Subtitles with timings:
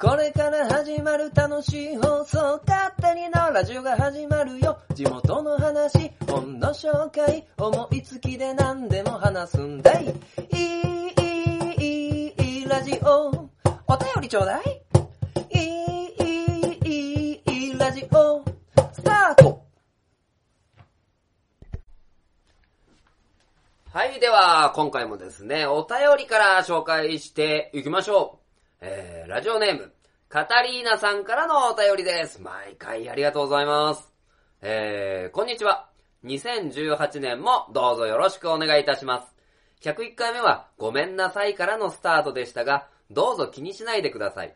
[0.00, 4.78] これから始まる楽しい放送、勝手にのラジオが始まるよ。
[4.94, 10.06] 地元の話、本の紹介、思いつきで何でも話すんだい。
[10.06, 13.28] いい、いい、いい、ラジオ。
[13.28, 14.82] お便りちょうだい。
[15.50, 18.42] いい、いい、いい、い、ラジオ。
[18.94, 19.62] スタート
[23.92, 28.39] はい、では、今回もですね、お便りから紹介していきましょう。
[28.82, 29.92] えー、ラジオネーム、
[30.30, 32.40] カタリーナさんからのお便りです。
[32.40, 34.10] 毎回ありがとうございます。
[34.62, 35.90] えー、こんにちは。
[36.24, 39.34] 2018年もどうぞよろしくお願いいたします。
[39.82, 44.54] 101回目はごめんなさいからのスタートでしたが、どうぞ気にしないでください。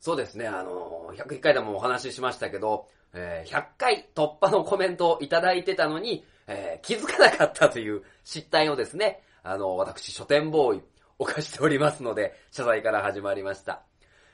[0.00, 10.82] そうですね、あのー、101回でもお話ししましたけど、えー、100回突破のコメントをいただいてたのに、えー、気づかなかったという失態をですね、あの、私、書店ボーイ、
[11.18, 13.82] 犯しておりますので、謝罪から始まりました。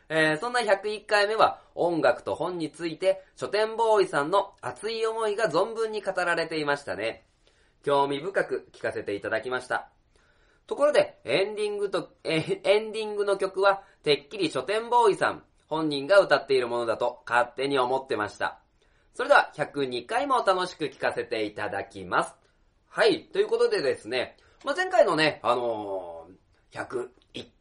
[0.08, 7.24] えー、そんな101回目は音楽と本について書店ボーイさんの熱い思いが存分に語られていましたね。
[7.82, 9.88] 興味深く聞かせていただきました。
[10.66, 18.60] ところで、エンディングと、えエンディングの曲は、てっきり書店ボーイさん本人が歌っているものだと勝手に思ってました。
[19.14, 22.34] それでは、102回も楽しく聞かせていただきます。
[22.88, 26.21] はい、ということでですね、まあ、前回のね、あのー、
[26.72, 27.08] 101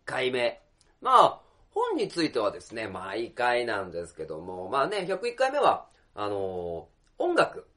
[0.06, 0.62] 回目。
[1.02, 7.68] まあ、本についてはですね、毎回なんですけども、まあね、101回目は、あのー、音楽。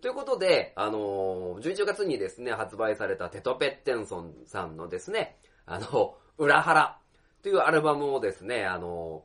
[0.00, 6.98] ということで、あのー、11月にですね、発売されたテトペッテンソンさんのですね、あの、裏腹
[7.42, 9.24] というアルバムをですね、あの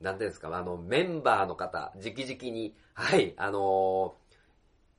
[0.00, 4.23] ー、なんていうんですか、あの、メンバーの方、直々に、はい、あのー、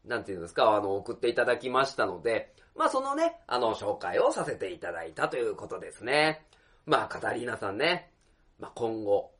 [0.07, 6.45] なんていうんですか、あの、送っていただきましたので、まあそのね、あの、紹介をさせていただいたということですね。
[6.85, 8.11] まあ、カタリーナさんね、
[8.59, 9.31] まあ今後、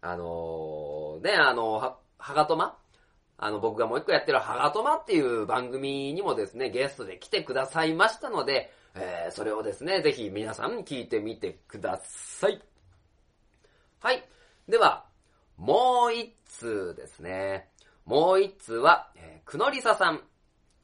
[0.00, 2.78] あのー、ね、あの、は、はがとま
[3.38, 12.62] あの、僕がもう一個やってるはがとまっていう番組にもですね、ゲストで来てくださいましたので、えー、それをですね、ぜひ皆さん聞いてみてください。
[14.00, 14.26] はい。
[14.66, 15.04] では、
[15.58, 17.68] もう一通ですね。
[18.06, 20.20] もう一通は、えー、くのりささん、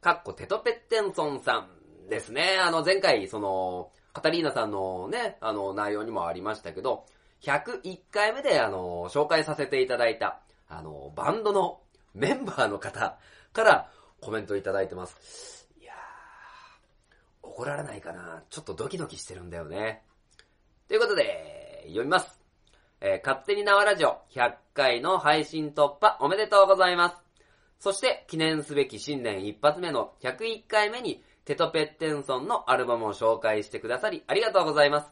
[0.01, 1.69] かっこテトペッテンソンさ
[2.07, 2.59] んですね。
[2.61, 7.07] あの、前回、その、カタリーナさんのね、あの、内容にもありましたけど、
[7.43, 11.81] 101回目で、あの、紹介させていただいた、あの、バンドの
[12.13, 13.17] メンバーの方
[13.53, 13.89] から
[14.21, 15.69] コメントいただいてます。
[15.81, 20.03] いやー、怒られないかなちょっとドキドキしてるんだよね。
[20.89, 22.42] ということで、読みます。
[23.05, 27.17] えー、勝手に縄ラジオ100回の配信突破おめでとうございます。
[27.81, 35.11] そして記念すべき新年一発目の101回目にテトペッテンソンのアルバムを紹介してくださりありがとうございます。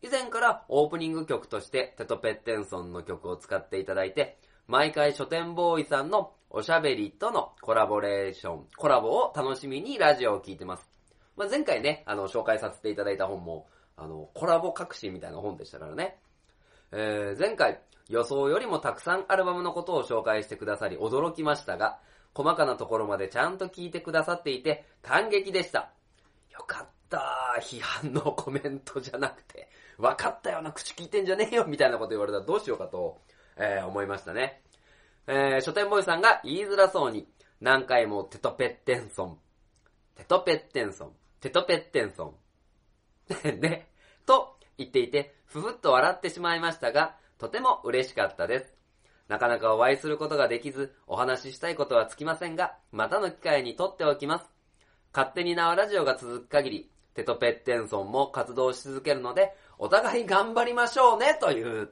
[0.00, 10.88] 以前からオープニング曲としてテトペッテンソンの曲を使っていただいて、毎回書店ボーイさんのおしゃべりとのコラボレーション、コラボを楽しみにラジオを聴いてます。
[11.36, 16.20] まあ、前回ね、あの、紹介させていただいた本も、あの、コラボ隠しみたいな本でしたからね。
[16.92, 21.98] えー、前回、予想よりもたくさんアルバムのことを紹介してくださり驚きましたが、
[22.34, 25.90] 細かなところまでちゃんと聞いてくださっていて感激でした。
[26.50, 27.56] よかった。
[27.60, 30.60] 批判のコメントじゃなくて、分かったよ。
[30.60, 31.66] うな、口聞いてんじゃねえよ。
[31.66, 33.20] みたいなこと言われたらどうしようかと、
[33.56, 34.62] えー、思いましたね。
[35.26, 37.26] えー、書店ボーイさんが言いづらそうに、
[37.60, 39.38] 何回もテトペッテンソン、
[40.16, 42.34] テトペッテンソン、テトペッテンソ
[43.46, 43.90] ン、 ね、
[44.24, 48.74] と言っていて、ふふっと笑ってしまいましたが、とても嬉しかったです。
[49.28, 54.46] なかなかお会いすることができず、お話ししたいことはつきませんが、またの機会に撮っておきます。
[55.14, 61.90] 勝手に縄ラジオが続く限り、テトペッテンソンも活動し続けるので、お互い頑張りましょうね、という、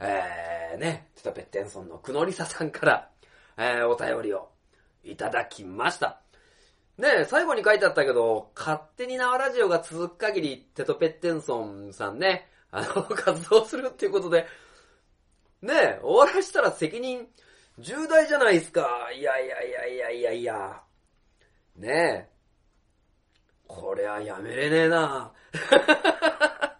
[0.00, 3.10] えー、ね、テトペッテンソンのくのりささんから、
[3.56, 4.50] えー、お便りを
[5.04, 6.20] いただきました。
[6.98, 14.46] ね最後に書いてあったけど、勝手に縄ラジオが続く限り、テトペッテンソンさんね、あの、活動するっていうことで、
[15.62, 17.26] ねえ、終わらしたら責任
[17.78, 19.10] 重大じゃないですか。
[19.12, 20.82] いやいやいやいやいやいや。
[21.76, 22.28] ねえ。
[23.66, 25.32] これはやめれねえな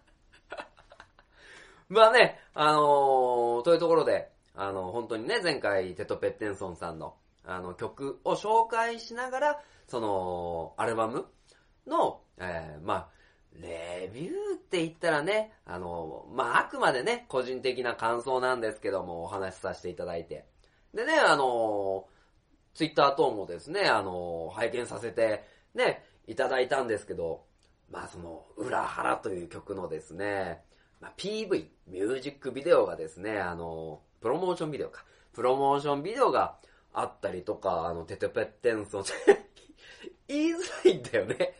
[1.89, 11.27] まあね、あのー、というところで、あの、本当にね、前回、テトペッテンソンさんの、あの、曲を紹介しながら、その、アルバム
[11.87, 13.18] の、えー、まあ、
[13.61, 20.47] レビューって言ったらね、あの、まあ、あくまでね、個人的な感想なんですけども、お話しさせていただいて。
[20.95, 22.07] でね、あの、
[22.75, 25.45] ツイッター等もですね、あの、拝見させて、
[25.75, 27.45] ね、いただいたんですけど、
[27.91, 30.63] まあ、その、裏腹という曲のですね、
[31.01, 35.05] まあ、PV、ミュージックビデオがですね、あの、プロモーションビデオか。
[35.33, 36.57] プロモーションビデオが
[36.93, 39.05] あったりとか、あの、テテペッテンソン、
[40.27, 41.55] 言いづらいんだよね。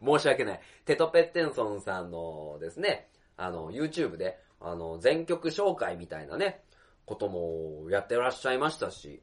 [0.04, 0.60] 申し訳ない。
[0.84, 6.62] テトペッテンソンさんのですね、あの、YouTube で、あの、全曲紹介みたいなね、
[7.04, 9.22] こともやってらっしゃいましたし、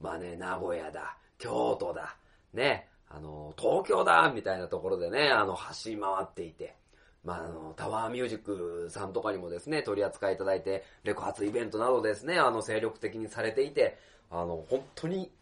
[0.00, 2.16] まあね、名古屋だ、京都だ、
[2.52, 6.76] ね、あの、東京だ、みたいなところでね、あの、走り回っていて、
[7.24, 13.98] まあ、あの、タワーミュージックさんとかにもですね、取り扱いいただいて、レコ発イベントなどですね、あの、精力的にされていて、
[14.30, 15.32] あの、本当に、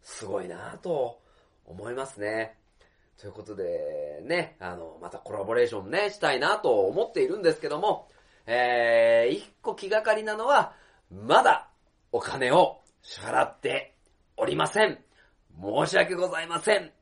[0.00, 1.18] すごいなぁと
[1.64, 2.58] 思いますね。
[3.18, 8.08] ということで、ね、あの、またコラボレーションね、したいなと思っているんですけども、
[8.46, 10.74] えー、一個気がかりなのは、
[11.10, 11.68] まだ
[12.12, 13.94] お金を支払って
[14.36, 14.98] おりません。
[15.60, 16.92] 申し訳ございません。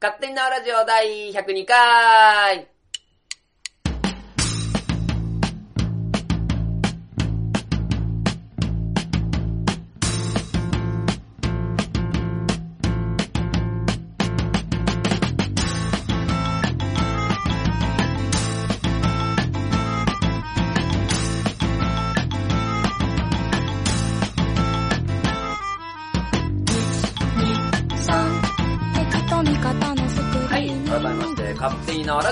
[0.00, 2.73] 勝手にのラジオ第102回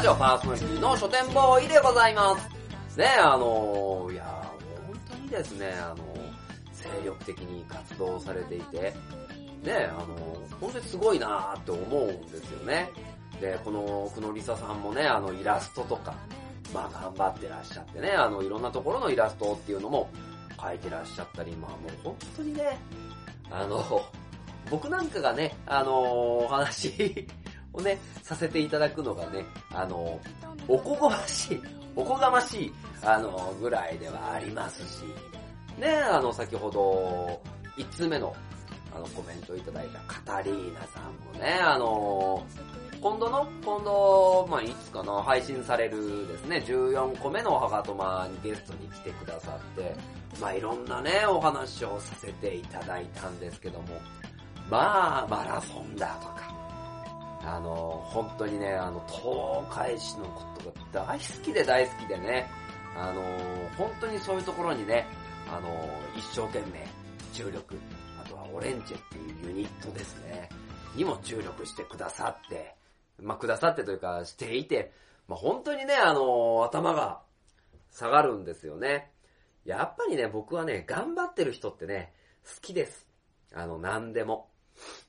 [0.03, 2.37] ジオパーソナリティの書店ボーイでございま
[2.91, 2.99] す。
[2.99, 4.25] ねあのいや
[4.89, 5.97] 本当にですね、あの
[6.73, 8.93] 精力的に活動されていて、
[9.63, 10.17] ねあの
[10.61, 12.91] 本当にすごいなーって思うんですよね。
[13.41, 16.17] で、この、くのりささんもね、あの、イラストとか、
[16.75, 20.11] まあ、頑張ってらっしゃってね、あの、いろんなところのイラストっていうのも
[20.57, 22.77] 描いてらっしゃったり、まあ、もう本当にね、
[23.53, 24.03] あの、
[24.69, 25.93] 僕なんかがね、あの
[26.39, 27.29] お話
[27.73, 30.21] をね、させていただくのがね、あの、
[30.69, 31.61] おこがましい、
[31.97, 32.73] おこがましい、
[33.03, 35.05] あの、ぐらいではありますし、
[35.79, 37.41] ね、あの、先ほど、
[37.77, 38.35] 1つ目の、
[38.95, 42.45] あの、コメントいただいたカタリーナさんもね、あの、
[43.01, 49.97] 今度の、今度、まあ、いつかな、配信されるですね、14個目のハガトマにゲストに来てくださって、
[50.41, 53.87] まあ、いろんなね、お話をさせていただいたんですけども、
[54.71, 56.62] まあ、マラソンだとか、
[57.45, 62.49] あの、本当にね、あの、東海市のことが大好きで大好きでね、
[62.97, 63.23] あの、
[63.77, 65.07] 本当にそういうところにね、
[65.49, 65.69] あの、
[66.17, 66.87] 一生懸命、
[67.33, 67.77] 注力、
[68.25, 70.49] あとはオレンジェっていうユニットですね、
[70.95, 72.77] にも注力してくださって、
[73.21, 74.93] まあ、くださってというか、していて、
[75.27, 77.23] まあ、本当にね、あの、頭が
[77.91, 79.11] 下がるんですよね。
[79.65, 82.13] やっぱりね、僕はね、頑張ってる人ってね、
[82.45, 83.07] 好きです。
[83.55, 84.52] あの、何でも。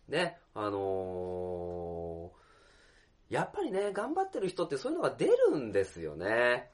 [0.07, 6.69] ね、あのー、やっぱりね、頑張ってる人ってそういうのが出るんですよね。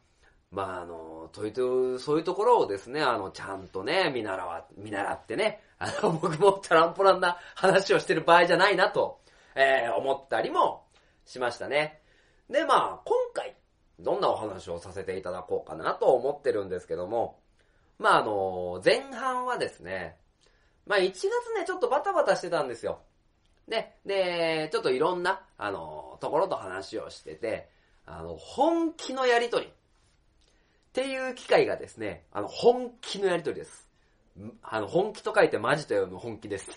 [0.52, 9.22] まあ、あの、という、そういうところをですね、あの、ちゃんとね、見習わ、見習ってね、あの、 僕もチャランポランな話をしてる場合じゃないなと、
[9.56, 10.88] えー、思ったりも
[11.26, 12.02] しましたね。
[12.50, 13.56] で、まあ、今回、
[14.00, 17.40] どんなお話をさせていただこうかなと思ってるんですけども、
[18.00, 20.18] まあ、あの、前半はですね、
[20.90, 23.02] まあ1月ね、ちょっとバタバタしてたんですよ。
[23.70, 27.70] で、で、ちょっといろんな、あの、ところと話をしてて、
[28.06, 29.68] あの、本気のやりとり。
[29.68, 33.88] っていう機会がですね、あの、本気のやりとりです。
[34.64, 36.72] あの、本気と書いてマジと読む本気です。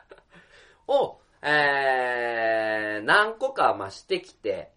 [0.88, 4.72] を、えー、何個かましてきて、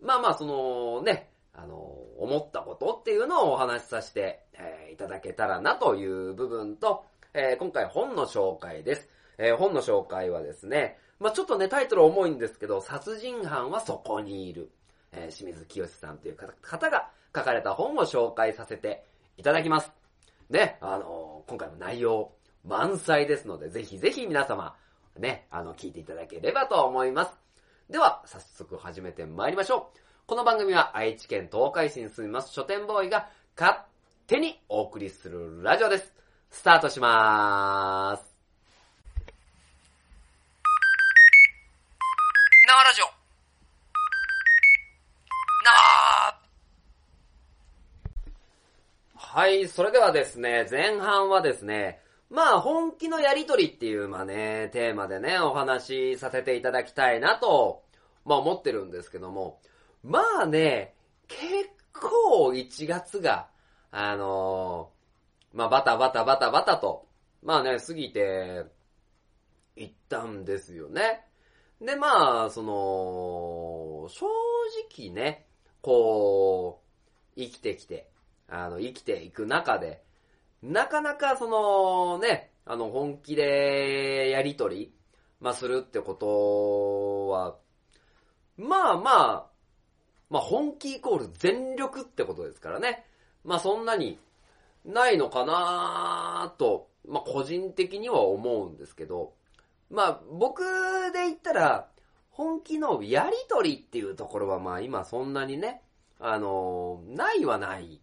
[0.00, 1.74] まあまあ、そのね、あの、
[2.18, 9.15] 思ったことっていうのをお話しさせて、えー、いただけたらなという部分と、えー、今回本の紹介です。
[9.38, 14.70] えー、本の紹介はですね、まあちょっとね、タイトル重いんですけど、殺人犯はそこにいる。
[15.12, 19.04] えー、清水清さんという方が書かれた本を紹介させて
[19.36, 19.92] いただきます。
[20.50, 22.32] ね、あのー、今回も内容
[22.64, 24.76] 満載ですので、ぜひぜひ皆様、
[25.16, 27.32] ね、あの、聞いていただければと思います。
[27.90, 29.98] では、早速始めて参りましょう。
[30.26, 33.78] この番組は愛知県東海市に住みます書店ボーイが勝
[34.26, 36.12] 手にお送りするラジオです。
[36.50, 38.35] スタートしまーす。
[42.76, 43.06] 生ラジオ
[49.14, 57.82] はい、それではですね、前半はですね、まあ本気のやりとりっていう、まあね、テーマでね、お話しさせていただきたいなと、
[58.26, 59.58] まあ思ってるんですけども、
[60.04, 60.94] まあね、
[61.28, 61.46] 結
[61.94, 63.48] 構1月が、
[63.90, 67.06] あのー、まあバタバタバタバタと、
[67.42, 68.64] まあね、過ぎて、
[69.76, 71.26] 行ったんですよね。
[71.80, 74.26] で、まあ、その、正
[74.98, 75.46] 直ね、
[75.82, 76.82] こ
[77.36, 78.08] う生きてきて、
[78.48, 80.02] あの、生きていく中で、
[80.62, 84.92] なかなかそのね、あの、本気でやりとり、
[85.40, 87.56] まあ、するってことは、
[88.56, 89.46] まあまあ、
[90.30, 93.04] まあ本気イコール全力ってことですからね。
[93.44, 94.18] まあそんなに
[94.84, 99.34] ないのかなと、まあ個人的には思うんですけど、
[99.90, 100.62] まあ僕
[101.12, 101.88] で言ったら、
[102.30, 105.82] 本気のやりとりっていうところはまあ今そんなにね、
[106.18, 108.00] あのないはない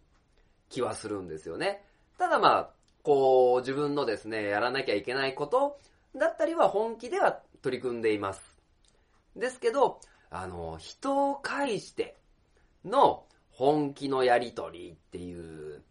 [0.68, 1.84] 気はするんですよね。
[2.18, 2.70] ただまあ、
[3.02, 5.78] こう自分のですね、やらなきゃいけないこと
[6.16, 8.42] だったりは本気では取り組んでいます。
[9.36, 10.00] ですけど、
[10.30, 12.16] あの、人を介して
[12.84, 15.82] の本気のやりとりっていう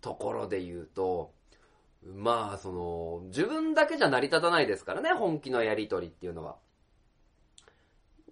[0.00, 1.32] ところで言うと、
[2.04, 6.56] まあ、その、自分だけじゃ成り立たないですからね、本気のやりとりっていうのは。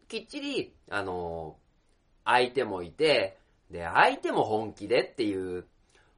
[0.08, 1.56] きっちり、あの、
[2.24, 3.38] 相手もいて、
[3.70, 5.66] で、相手も本気でっていう、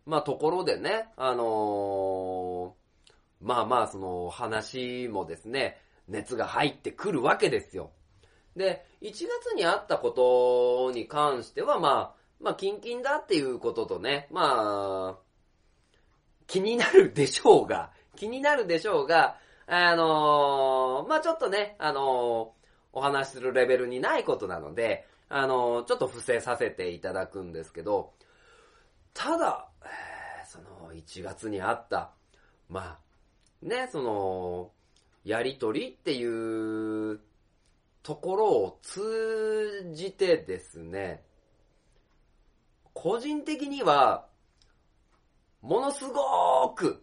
[0.06, 2.72] まあ、ところでね、あのー、
[3.42, 5.78] まあまあ、その、話もですね、
[6.08, 7.90] 熱が入ってくるわけですよ。
[8.56, 15.31] で、1月にあったことに関しては、まあ、まあ、キンキンだっていうこととね、まあ、
[16.52, 28.12] 気になるでしょうが、気になるでしょうが、あのー、まあちょっとね、あのー、お話しするレベルにないことなので、あのー、ちょっと伏せさせていただくんですけど、
[29.14, 29.66] ただ、
[30.46, 32.10] その1月にあった、
[32.68, 32.98] ま
[33.62, 34.72] あ、ね、その、
[35.24, 36.22] やりとりってい
[37.12, 37.18] う
[38.02, 41.24] ところを通じてですね、
[42.92, 44.26] 個人的には、
[45.62, 47.02] ものすごーく、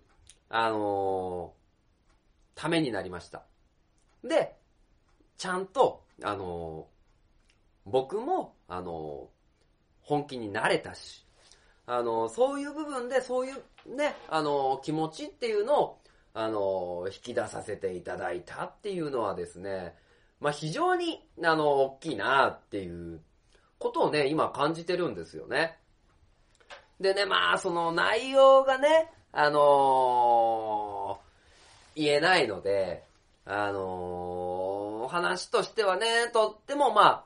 [0.49, 3.43] あのー、ためになりました。
[4.23, 4.55] で、
[5.37, 11.25] ちゃんと、あのー、僕も、あのー、本気になれたし、
[11.85, 16.01] あのそういう部分で、そういうね、あの気持ちっていうのを、
[16.35, 19.95] あの引き出させていただいたっていうのはですね、
[20.39, 23.21] まあ、非常に、あの、大きいなっていう
[23.77, 25.78] ことをね、今感じてるんですよね。
[26.99, 33.03] でね、まあ、その内容がね、あのー、言えないので、
[33.45, 37.25] あのー、話としてはね、とってもま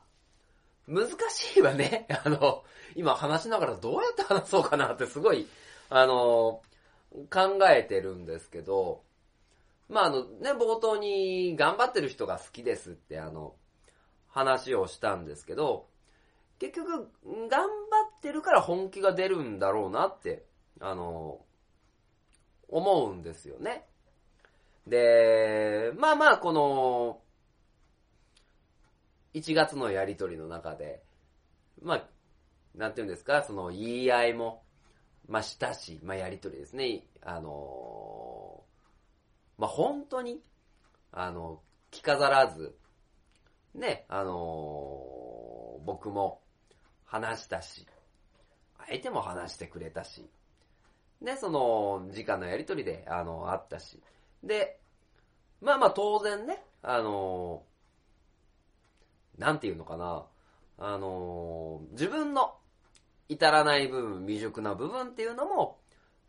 [0.86, 2.06] 難しいわね。
[2.24, 2.62] あの、
[2.94, 5.48] 今話しながらどうやって話そうかなってすごい、
[5.90, 9.02] あのー、考えてるんですけど、
[9.88, 13.54] まああのね、冒頭に頑張ってる人が好きですってあの、
[14.28, 15.86] 話をしたんですけど、
[16.58, 17.10] 結局、
[17.48, 17.68] 頑
[18.24, 20.46] ってるから本気が出るんだろうなって、
[20.80, 21.44] あの、
[22.70, 23.86] 思うんですよね。
[24.86, 27.20] で、まあまあこの、
[29.34, 31.02] 1月のやりとりの中で、
[31.82, 32.08] まあ、
[32.74, 34.62] なんていうんですか、その言い合いも、
[35.28, 37.02] まあしたし、まあやりとりですね。
[37.22, 38.62] あの
[39.58, 40.42] まあ、本当に、
[41.12, 42.74] あの、着飾らず、
[43.74, 46.40] ね、あの、僕も
[47.04, 47.86] 話したし、
[48.88, 50.28] 相手も話してくれたし、
[51.20, 54.02] ね、その、時間のやりとりで、あの、あったし。
[54.42, 54.78] で、
[55.60, 57.62] まあまあ当然ね、あの、
[59.38, 60.26] なんていうのかな、
[60.78, 62.56] あの、自分の
[63.28, 65.78] 至らない部分、未熟な部分っていうのも、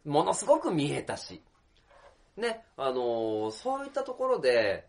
[0.06, 1.44] ものすごく見えたし、
[2.38, 4.88] ね、あの、そういったところで、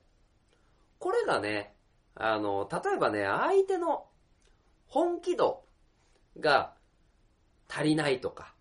[0.99, 1.75] これがね、
[2.15, 4.07] あの、例えばね、相手の
[4.87, 5.65] 本気度
[6.39, 6.76] が
[7.69, 8.55] 足りないとか、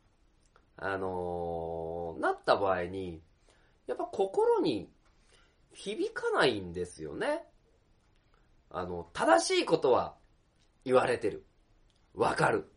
[0.78, 3.22] あのー、なった場合に、
[3.88, 4.90] やっぱ心に
[5.74, 7.44] 響かないんですよね。
[8.70, 10.16] あの、正しいことは
[10.84, 11.46] 言われてる。
[12.14, 12.72] わかる。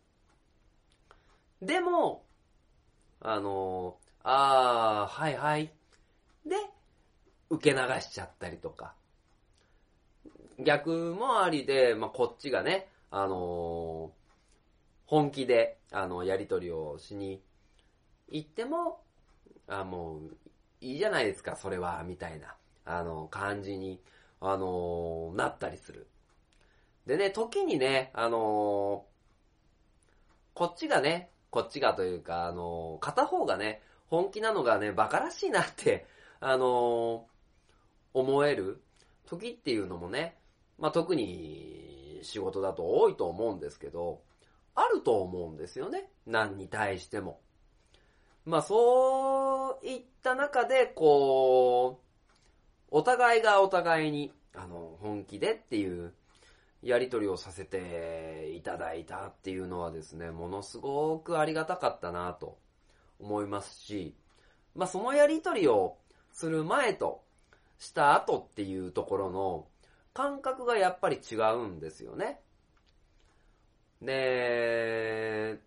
[1.61, 2.25] でも、
[3.21, 5.73] あのああ、はいはい
[6.45, 6.55] で、
[7.49, 8.95] 受け流しちゃったりとか。
[10.57, 14.09] 逆もありで、まあ、こっちがね、あのー、
[15.05, 17.41] 本気で、あの、やりとりをしに
[18.29, 19.01] 行っても、
[19.67, 20.37] あ、もう、
[20.81, 22.55] いいじゃないですか、それは、みたいな、
[22.85, 24.01] あの、感じに、
[24.41, 26.07] あの、なったりする。
[27.05, 29.05] でね、時にね、あの、
[30.53, 36.05] こっちがね、こっちがというか、あの片方がね、本気なのがね、馬鹿らしいなって
[36.39, 37.25] あの
[38.13, 38.81] 思える
[39.25, 40.35] 時っていうのもね、
[40.77, 44.21] まあ、特に仕事だと多いと思うんですけど、
[44.75, 46.09] あると思うんですよね。
[46.25, 47.39] 何に対しても。
[48.45, 52.09] まあ、そういった中で、こう、
[52.89, 56.13] お互いがお互いに、あの、本気でっていう
[56.81, 62.57] やりとりをさせていただいたっていうのはですね、ものすごくありがたかったなと
[63.19, 64.15] 思いますし、
[64.75, 65.97] まあそのやりとりを
[66.31, 67.21] する前と
[67.79, 69.67] した後っていうところの
[70.13, 72.39] 感覚がやっぱり違うんですよね。
[74.01, 75.59] で、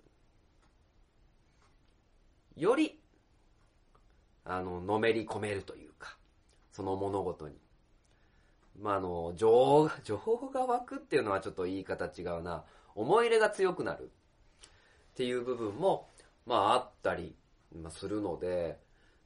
[2.56, 2.98] より、
[4.44, 6.16] あの、のめり込めるというか、
[6.70, 7.56] その物事に。
[8.80, 10.16] まあ、あの、情、 情
[10.52, 12.64] が湧くっていうのはちょっと言い方違うな。
[12.94, 14.10] 思い入れが強くなる
[15.12, 16.08] っていう部分も、
[16.46, 17.34] まあ、あったり、
[17.74, 18.78] まあ、するので、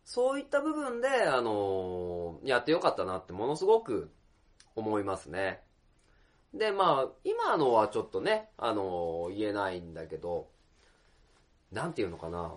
[0.04, 4.12] そういった部分で、あのやってよかったなってものすごく
[4.76, 5.65] 思いますね。
[6.54, 10.48] で、まあ、今のはちょっとね、あの言えないんだけど、
[11.72, 12.54] なんていうのかな。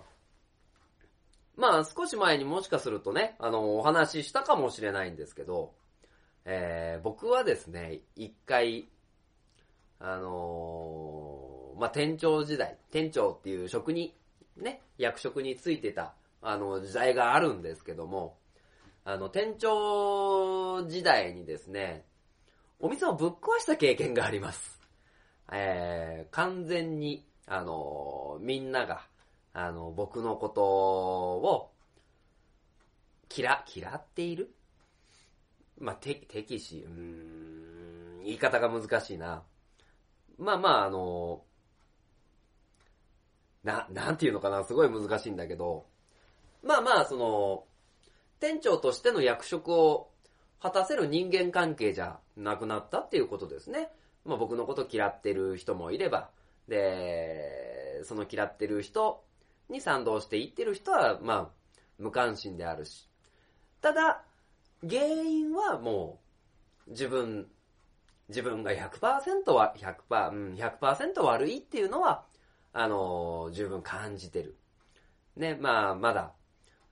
[1.56, 5.74] まあ、少し前にもしかするとね、あの、お話ししたかもしれないんですけど、
[6.44, 8.88] えー、僕はですね、一回、
[9.98, 14.16] あのー、まあ、店長時代、店長っていう職に、
[14.56, 18.38] ね、役職についてた、あの、時代があるんですけども、
[19.04, 22.06] あの、店長時代にですね、
[22.82, 24.80] お店をぶっ壊した経験があります。
[25.52, 29.02] えー、完全に、あのー、みんなが、
[29.52, 31.70] あの、僕のことを、
[33.36, 34.50] 嫌、嫌っている？
[35.78, 36.90] まあ、て、敵視、うー
[38.22, 39.42] ん、言い方が難しいな。
[40.38, 41.42] まあまあ、あの、
[43.62, 45.84] な、なんていうのかな、すごい難しいんだけど、
[46.62, 47.64] まあまあ、その、
[48.40, 50.09] 店長としての役職を
[50.62, 53.88] 果たせる人間関係じゃなくなったっていうことですね。
[54.24, 56.30] まあ僕のこと嫌ってる人もいれば、
[56.68, 59.24] で、その嫌ってる人
[59.68, 61.48] に賛同していってる人は、まあ、
[61.98, 63.08] 無関心であるし。
[63.80, 64.22] ただ、
[64.88, 66.20] 原因はも
[66.86, 67.48] う、自分、
[68.28, 72.24] 自分が100%は、100%、うん、100%悪いっていうのは、
[72.72, 74.56] あの、十分感じてる。
[75.36, 76.32] ね、まあ、まだ、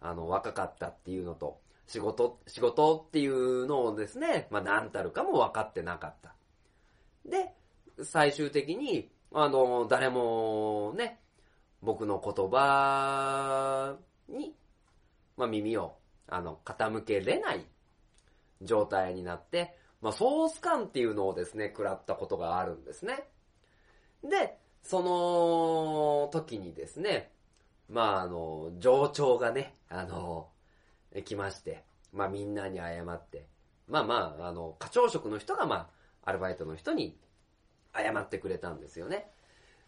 [0.00, 6.34] あの、若かったっていうのと、仕事、仕事っていうのをですね、まあ、何たるかも分かってなかった。
[7.24, 7.54] で、
[8.04, 11.18] 最終的に、あの、誰もね、
[11.82, 13.96] 僕の言葉
[14.28, 14.54] に、
[15.38, 15.96] まあ、耳を、
[16.26, 17.64] あの、傾けれない
[18.60, 23.24] 状態になって、まあ、ソース感っていうのをですね、食らったことがあるんですね。
[24.22, 27.32] で、その時にですね、
[27.88, 30.50] まあ、あの、上長がね、あの、
[31.14, 33.46] 来まして、まあ、みんなに謝って、
[33.86, 35.90] まあまあ、あの、課長職の人が、ま
[36.24, 37.16] あ、アルバイトの人に
[37.94, 39.30] 謝ってくれたんですよね。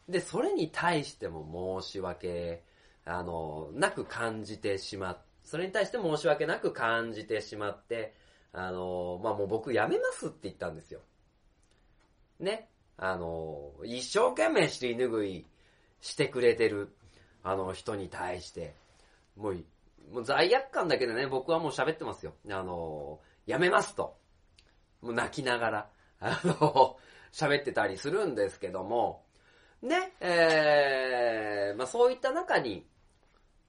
[0.09, 2.65] で、それに対しても申し訳、
[3.05, 8.15] あの、なく感じてしまっ、それに対して申し訳なく感じてしまって、
[8.53, 11.01] あの、まあ、もう僕辞めますって言ったんですよ。
[12.41, 12.69] ね。
[12.97, 15.47] あの、一生懸命尻拭い
[16.01, 16.95] してくれてる、
[17.43, 18.75] あの人に対して、
[19.37, 19.65] もう、
[20.13, 22.35] もう罪悪感だけでね、僕はもう喋ってますよ。
[22.51, 24.17] あの、辞めますと。
[25.01, 26.97] もう泣きながら、あの、
[27.33, 29.25] 喋ってたりするんですけども、
[29.83, 32.87] ね、えー、まあそういった中に、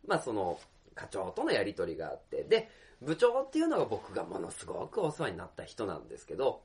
[0.06, 0.60] まあその、
[0.96, 2.70] 課長とのやりとりがあって、で、
[3.02, 6.64] 部長っていうのが僕がものすごくお世話になった人なんですけど、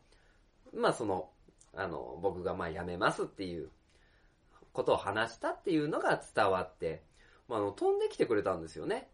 [0.74, 1.30] まあその、
[1.74, 3.70] あの、僕がまあ辞めますっていう
[4.72, 7.02] ことを話したっていうのが伝わって、
[7.48, 9.08] まあ、あの、飛んできてくれたんですよね。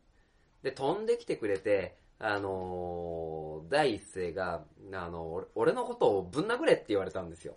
[0.63, 7.55] で、飛んできてくれて、あのー、第一声が、あの、俺のことをぶん殴れって言われたんですよ。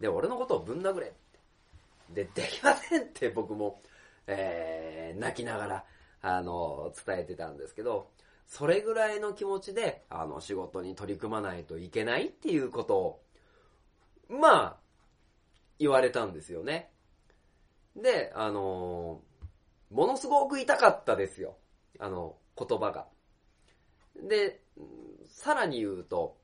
[0.00, 2.24] で、俺のことをぶん殴れって。
[2.24, 3.80] で、できませんって僕も、
[4.26, 5.84] えー、泣きながら、
[6.22, 8.10] あの、伝えてたんですけど、
[8.46, 13.22] それぐらいの気持ちで、あの、仕事に取り組まないといけないっていうことを、
[14.28, 14.76] まあ、
[15.78, 16.90] 言われたんですよね。
[17.96, 19.20] で、あの
[19.90, 21.56] ものすごく痛かったですよ。
[21.98, 23.06] あの、言葉が。
[24.28, 24.60] で、
[25.28, 26.36] さらに言うと、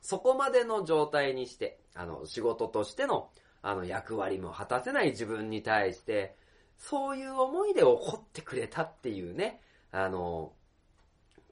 [0.00, 3.30] そこまでの状態にして、あの、仕事としての、
[3.62, 6.36] あの、役割も果たせない自分に対して、
[6.76, 10.52] そういう思いで怒ってくれたっていうね、あの、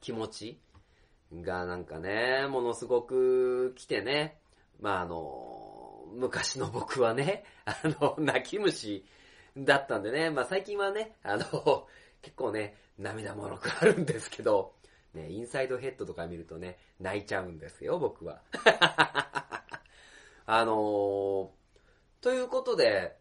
[0.01, 0.61] 気持ち
[1.35, 4.38] がなんかね、ものすごく来てね、
[4.81, 9.05] まあ、あの、昔の僕はね、あの、泣き虫
[9.57, 11.87] だったんでね、まあ最近はね、あの、
[12.27, 14.75] 結構ね、涙もろくあるんですけど、
[15.15, 18.43] ね、インサイドヘッドとか見るとね、泣いちゃうんですよ、僕は。
[20.45, 21.49] あのー、
[22.21, 23.17] ということで、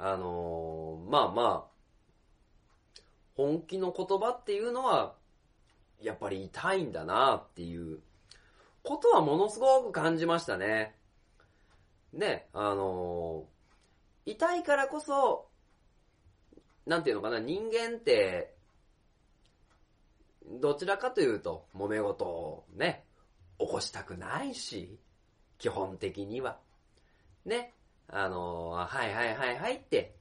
[0.00, 3.00] あのー、まあまあ、
[3.36, 5.14] 本気の言葉っていうのは、
[6.00, 8.00] やっぱり痛いんだなっていう
[8.82, 10.98] ことはものすごく感じましたね。
[12.12, 13.60] ね、あのー
[14.26, 15.49] 痛いからこそ、
[16.86, 18.54] なんていうのかな、人間って、
[20.46, 23.04] どちらかというと、揉め事をね、
[23.58, 24.98] 起こしたくないし、
[25.58, 26.58] 基本的には。
[27.44, 27.74] ね、
[28.08, 30.16] あのはいはいはいはいって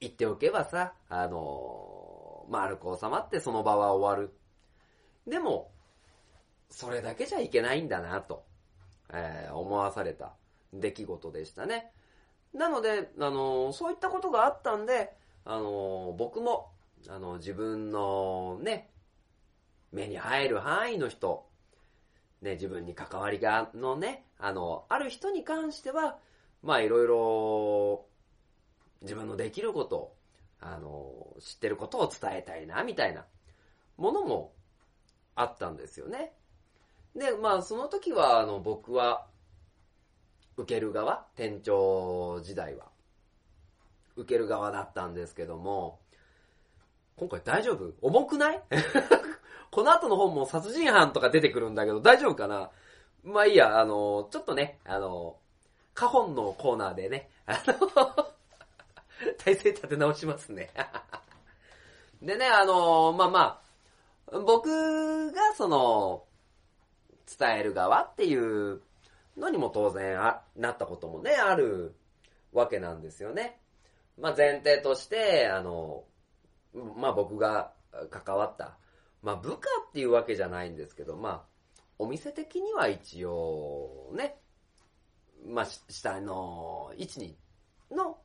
[0.00, 4.34] 言っておけばさ、あのー丸く収まってその場は終わる。
[5.24, 5.70] でも、
[6.68, 8.44] それだけじゃいけないんだなと、
[9.12, 10.32] えー思わされた
[10.72, 11.92] 出来事でしたね。
[12.52, 15.12] なので、あのそういったことがあったんで、
[15.44, 16.72] あの僕も、
[17.08, 18.90] あの自分のね、
[19.92, 21.48] 目に入る範囲の人、
[22.42, 26.18] ね、自分に関わりがのね、あの、ある人に関しては、
[26.62, 28.06] まあいろいろ、
[29.02, 30.14] 自分のできること、
[30.60, 33.24] あの、知ってることを伝えたいな、みたいな
[33.96, 34.52] ものも
[35.34, 36.32] あったんですよね。
[37.16, 39.26] で、まあその時は、あの、僕は、
[40.56, 42.89] 受ける側、店長時代は、
[44.20, 45.98] 受ける側だったんですけども、
[47.16, 47.92] 今回大丈夫？
[48.00, 48.62] 重くない？
[49.70, 52.70] この後の本も殺人犯とか出てくるんだけど大丈夫かな？
[53.22, 55.36] まあいいや、あの、ちょっとね、あの、
[55.94, 58.34] カホンのコーナーでね、あの、
[59.38, 60.70] 体勢立て直しますね。
[62.22, 63.62] でね、あの、まあま
[64.32, 66.24] あ、僕がその、
[67.38, 68.82] 伝える側っていう
[69.36, 71.94] のにも当然あなったこともね、ある
[72.52, 73.60] わけなんですよね。
[74.20, 76.04] まあ前提として、あの、
[76.96, 77.72] まあ僕が
[78.10, 78.76] 関わった、
[79.22, 79.56] まあ部下
[79.88, 81.42] っていうわけじゃないんですけど、まあ、
[81.98, 84.36] お店的には一応ね、
[85.46, 87.36] まあ下の位置に、
[87.90, 88.18] の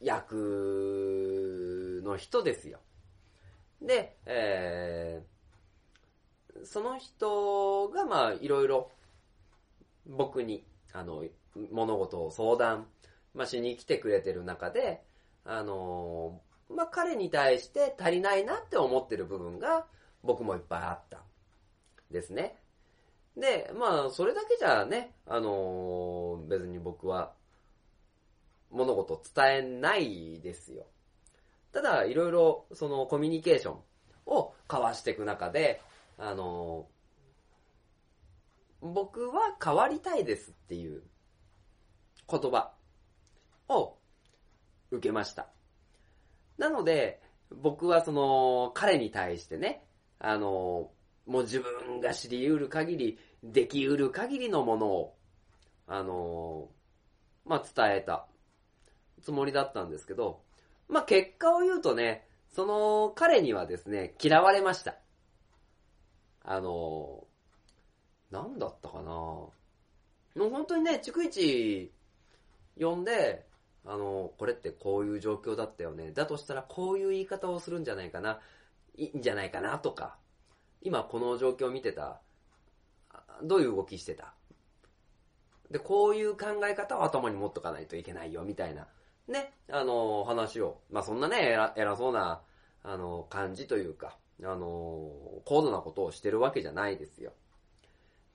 [0.00, 2.80] 役の人ですよ。
[3.80, 8.90] で、えー、その人がまあいろいろ
[10.06, 11.24] 僕に、あの、
[11.70, 12.86] 物事を相談、
[13.34, 15.02] まあ、しに来てくれてる中で、
[15.44, 19.86] あのーまあ、彼に対して足りないなって思ってる部分が
[20.22, 21.22] 僕もいっぱいあった。
[22.10, 22.56] ですね。
[23.36, 27.32] で、まあ、それだけじゃね、あのー別に僕は
[28.70, 30.86] 物事を伝えないですよ。
[31.72, 33.78] ただ、いろいろそのコミュニケーション
[34.26, 35.80] を交わしていく中で、
[36.18, 36.92] あのー
[38.84, 41.04] 僕は変わりたいですっていう
[42.28, 42.72] 言葉
[43.78, 43.98] を
[44.90, 45.48] 受けました。
[46.58, 49.84] なので、僕はその彼に対してね、
[50.18, 50.90] あの
[51.26, 55.16] もう自分が知り得る限り、でき得る限りのものを、
[55.86, 56.68] あの
[57.44, 58.26] まあ、伝えた
[59.22, 60.42] つもりだったんですけど、
[60.88, 64.96] まあ、結果を言うとね、その彼にはですね、嫌われました。
[66.44, 67.32] あのー
[68.32, 69.52] なんだったかなも
[70.36, 71.92] う本当にね、逐一
[72.80, 73.46] 呼んで、
[73.84, 76.12] あのこれってこういう状況だったよね。
[76.12, 78.40] だとしたらこういう言い方をするんじゃないかな。
[78.96, 80.16] いいんじゃないかなとか。
[80.82, 82.20] 今この状況を見てた。
[83.42, 84.34] どういう動きしてた？
[85.70, 88.86] で、こういう考え方を頭に持っとかないといけないよ、みたいな。
[89.26, 90.82] ね、あの話を。
[90.90, 92.42] まあ、そんなね、偉偉そうな、
[92.82, 95.10] あの感じというか、あの
[95.44, 97.32] 高度なことをしてるわけじゃないですよ。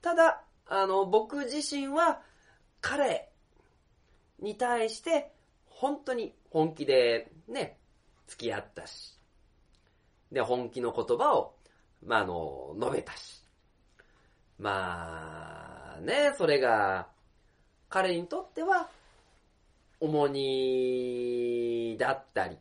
[0.01, 2.21] ただ、あの、僕自身は、
[2.81, 3.29] 彼
[4.39, 5.31] に対して、
[5.79, 7.77] 本当に本気でね、
[8.25, 9.19] 付き合ったし、
[10.31, 11.55] で、本気の言葉を、
[12.03, 13.43] まあ、あの、述べたし。
[14.57, 17.07] まあ、ね、それが、
[17.89, 18.89] 彼にとっては、
[19.99, 22.57] 重荷だったり、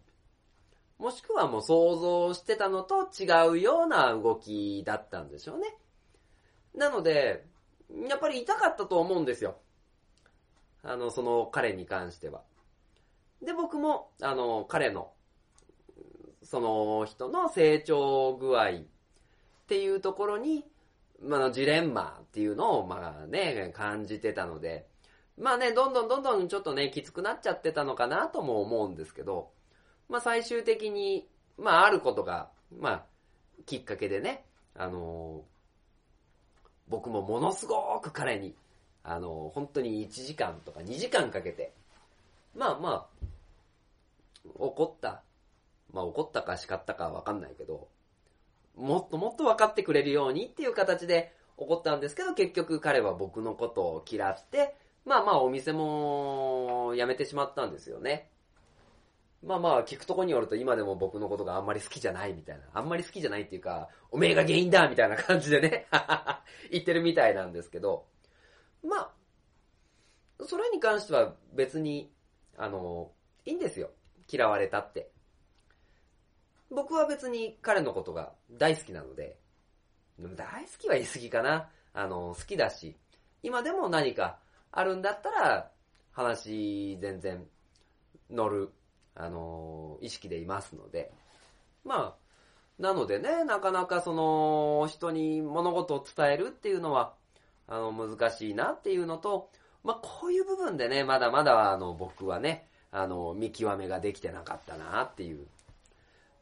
[0.98, 5.74] もしくはもう想像してたのと違うような動きだったんでしょうね。
[6.74, 7.46] なので、
[8.08, 9.56] やっぱり痛かったと思うんですよ。
[10.82, 12.42] あの、その彼に関しては。
[13.42, 15.12] で、僕も、あの、彼の、
[16.42, 18.72] その人の成長具合っ
[19.66, 20.64] ていうところに、
[21.20, 24.86] まあ、ジレンマっていうのを、まあね、感じてたので、
[25.38, 29.50] まあね、どんどんどんどんちょっとね、きつくなっちゃってたのかなとも思うんですけど、
[30.08, 33.04] まあ最終的に、まああることが、まあ、
[33.66, 34.44] きっかけでね、
[34.74, 35.42] あの
[36.88, 38.54] 僕もものすごく彼に、
[39.02, 41.72] あの本当に1時間とか2時間かけて、
[42.56, 45.22] まあまあ、怒った。
[45.92, 47.88] まあ怒ったか叱ったかわかんないけど、
[48.74, 58.30] もっともっと分かってくれるようにっていう形で怒ったんですけど、結局彼は僕のことを嫌って、まあまあお店も辞めてしまったんですよね。
[59.42, 62.64] まあまあ聞くとこによると今でも僕のことがあんまり好きじゃないみたいな。
[62.72, 65.86] あんまり好きじゃないっていうか、おめえが原因だみたいな感じでね、
[66.72, 68.06] 言ってるみたいなんですけど、
[68.82, 72.12] まあ、それに関しては別に、
[72.56, 73.10] あの、
[73.44, 73.90] いいんですよ。
[74.30, 75.10] 嫌われたって。
[76.70, 79.38] 僕は別に彼のことが大好きなので、
[80.18, 81.68] でも大好きは言い過ぎかな。
[81.92, 82.96] あの、好きだし、
[83.42, 84.38] 今でも何か
[84.72, 85.70] あるんだったら、
[86.12, 87.46] 話全然
[88.30, 88.72] 乗る、
[89.14, 91.12] あの、意識でいますので、
[91.84, 92.26] まあ、
[92.78, 97.14] なのでね、なかなかその、人に物事を伝えるっていうのは、
[97.68, 99.50] あの、難しいなっていうのと、
[99.86, 105.46] まあ、こういう部分でね、まだまだ、あの、僕はね、あの、見極めができてなかったなっていう。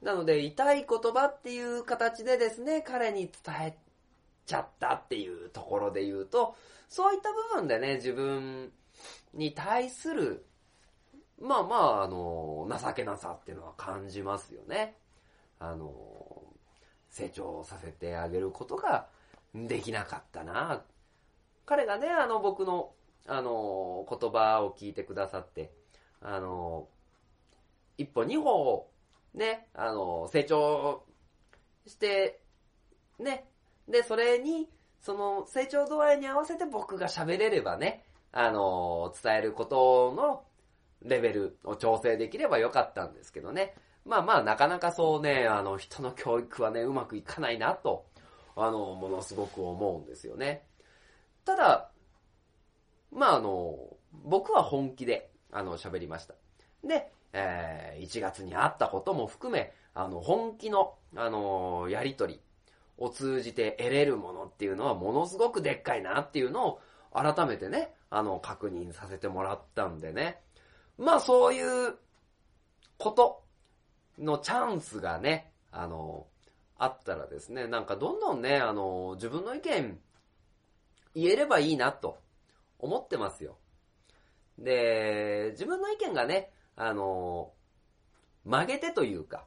[0.01, 3.77] なので、痛い言葉っていう形でですね、彼に伝え
[4.47, 6.57] ちゃったっていうところで言うと、
[6.89, 8.73] そういった部分でね、自分
[9.35, 10.47] に対する、
[11.39, 14.97] まあまあ、あの、情けなさっていうのは感じますよね。
[15.59, 15.93] あの、
[17.11, 19.07] 成長させてあげることが
[19.55, 20.83] できなかったな。
[21.67, 22.93] 彼がね、あの、僕の、
[23.27, 25.73] あの、言葉を聞いてくださって、
[26.21, 26.89] あの、
[27.97, 28.91] 一歩二歩、
[29.35, 31.05] ね、あの、成長
[31.87, 32.41] して、
[33.19, 33.49] ね、
[33.89, 34.69] で、それに、
[35.01, 40.45] その成長度合いに合わせて僕が喋れればね、あの、伝えることの
[41.03, 43.75] レベルを調整できればよかったんですけどね。
[44.05, 48.07] まあまあ、なかなかそうね、あの、人の教育はね、うまくいかないなと、
[48.57, 50.67] あの、ものすごく思うんですよね。
[51.45, 51.91] ただ、
[53.15, 53.79] まああの、
[54.25, 56.35] 僕は本気で、あの、喋りました。
[56.83, 62.41] で、えー、1月にあったことも含め、あの、本気の、あの、やりとり
[62.99, 66.81] を通じて得れるものっていうのはものすごくでっかいなっていうのを
[67.13, 70.41] 改めてね、あの、確認させてもらったんでね。
[70.99, 71.95] まあそういう
[72.99, 73.43] こと
[74.19, 76.27] のチャンスがね、あの、
[76.79, 79.99] あったらですね、なんかどんどんね、あの、自分の意見
[81.15, 82.19] 言えればいいなと
[82.79, 83.59] 思ってますよ。
[84.59, 87.53] で、自分の意見がね、あの、
[88.45, 89.45] 曲げてというか、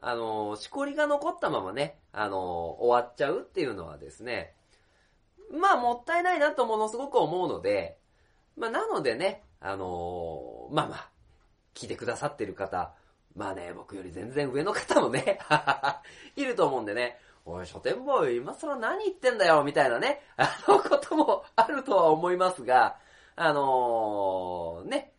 [0.00, 2.38] あの、しこりが残ったままね、あの、
[2.80, 4.54] 終わっちゃうっていうのはですね、
[5.52, 7.98] まあもったいないなとものすごく思うので、
[8.56, 11.10] まあなのでね、あのまあまあ、
[11.74, 12.94] 聞いてくださってる方、
[13.36, 15.38] まあね、僕より全然上の方もね、
[16.36, 17.18] いると思うんでね、
[17.52, 22.96] おい、書店ボーイ、今更何言ってんだよ、みたいなね、 あのこともあるとは思いますが、
[23.34, 25.12] あのー、ね、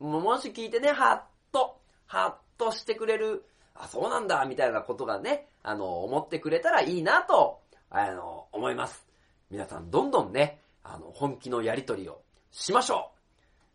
[0.00, 9.06] もし聞いてね、はっと、はっとしてくれる、あ、そうなんだ、みたいなことがね、あの、思ってくれたらいいなと、あの、思います。
[9.50, 13.12] 皆さん、どんどんね、あの、本気のやりとりをしましょ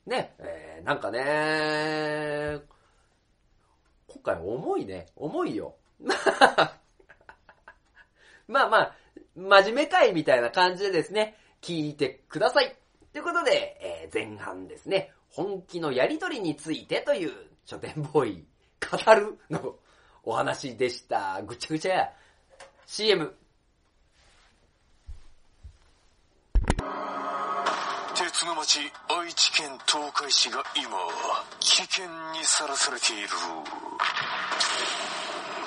[0.08, 2.60] うね、えー、なんかね、
[4.08, 5.76] 今回重いね、重いよ。
[8.48, 8.96] まあまあ、
[9.36, 12.76] 真面目会みたいな感じでですね、聞いてください。
[13.12, 17.32] ということで、えー、前半ですね、本気のやりとりについてという
[17.66, 18.46] 書店ボーイ
[18.80, 19.76] 語るの
[20.24, 21.42] お話でした。
[21.42, 22.10] ぐちゃぐちゃや。
[22.86, 23.34] CM。
[28.16, 28.80] 鉄の町
[29.10, 30.90] 愛知県東海市が今
[31.60, 33.30] 危険にさらされている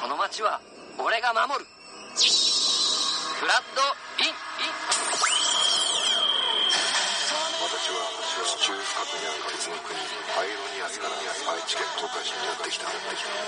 [0.01, 0.61] この町は
[0.99, 1.67] 俺が守る。
[3.39, 3.79] フラッド
[4.19, 4.75] イン、イン。
[7.63, 8.03] 私は
[8.51, 9.95] 地中深くにある鉄の国
[10.35, 12.91] パイロニアスから愛知県東海市にやってきた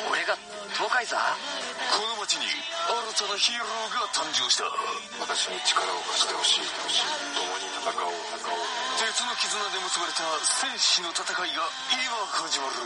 [0.07, 0.39] 俺が
[0.79, 4.71] 東海座この町に新たなヒーローが誕生した
[5.19, 6.71] 私に力を貸してほしい。
[7.35, 8.15] 共に戦おう。
[8.31, 8.63] 戦おう。
[8.95, 11.67] 鉄の絆で結ばれた戦士の戦いが
[11.99, 12.15] 今
[12.47, 12.79] 始まる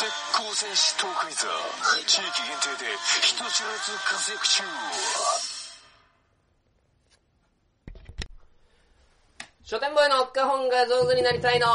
[0.00, 1.44] 鉄鋼戦士東海座。
[2.08, 4.64] 地域限定で人知らず活躍中
[10.00, 11.66] 書店ボーイの花本が上手になりたいの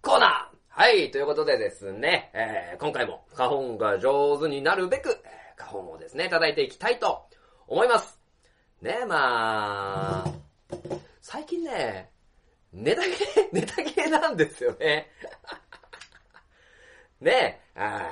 [0.00, 5.22] コーナーはい、ということでですね、えー、今回も花本が上手になるべく、
[5.58, 7.26] 花本をですね、叩いていきたいと
[7.68, 8.18] 思います。
[8.80, 10.32] ねまあ、
[11.20, 12.10] 最近ね、
[12.72, 15.10] ネタ切れ、ネタ切れなんですよね。
[17.20, 18.08] ねあ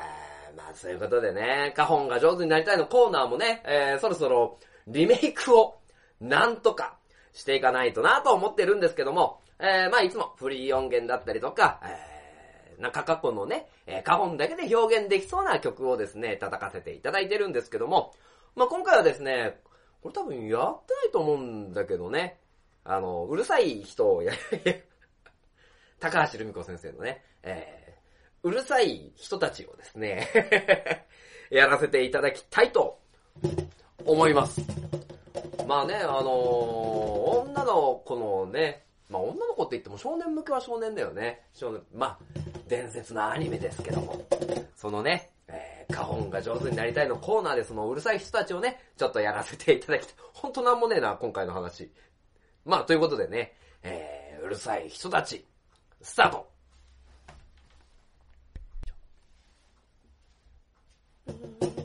[0.55, 5.81] まあそういうことでね、花本が上手になりたいのコーナーもね、えー、そろそろリメイクを
[6.21, 6.99] なんとか
[7.33, 18.13] していかないとなと思ってるんですけども、えー、まあいつもフリー音源だったりとか、えー、なんか過去のね、えー、花本だけで表現できそうな曲をですね、叩かせていただいてるんですけども、
[18.55, 19.61] まあ今回はですね、
[20.03, 22.39] これ多分やってないと思うんだけどね、
[22.85, 24.33] あの、うるさい人をや、
[26.01, 30.29] 高橋留美子先生のね、えー、うるさい人たちをですね、
[31.51, 32.99] やらせていただきたいと
[34.05, 34.61] 思います。
[35.67, 41.43] まあね、あのー女の子のね、まあ女の子って言っても少年向けは少年だよね。
[41.53, 42.19] 少年、まあ、
[42.69, 44.21] 伝説のアニメですけども。
[44.77, 50.15] そのね、えー、花本が上手になりたいのコーナーでそのうるさい人たちをね、ちょっとやらせていただきたい。
[50.33, 51.91] ほんとなんもねえな、今回の話。
[52.65, 55.45] まあ、ということでね、えー、うるさい人たち、
[56.01, 56.49] スタート
[61.27, 61.82] 以上、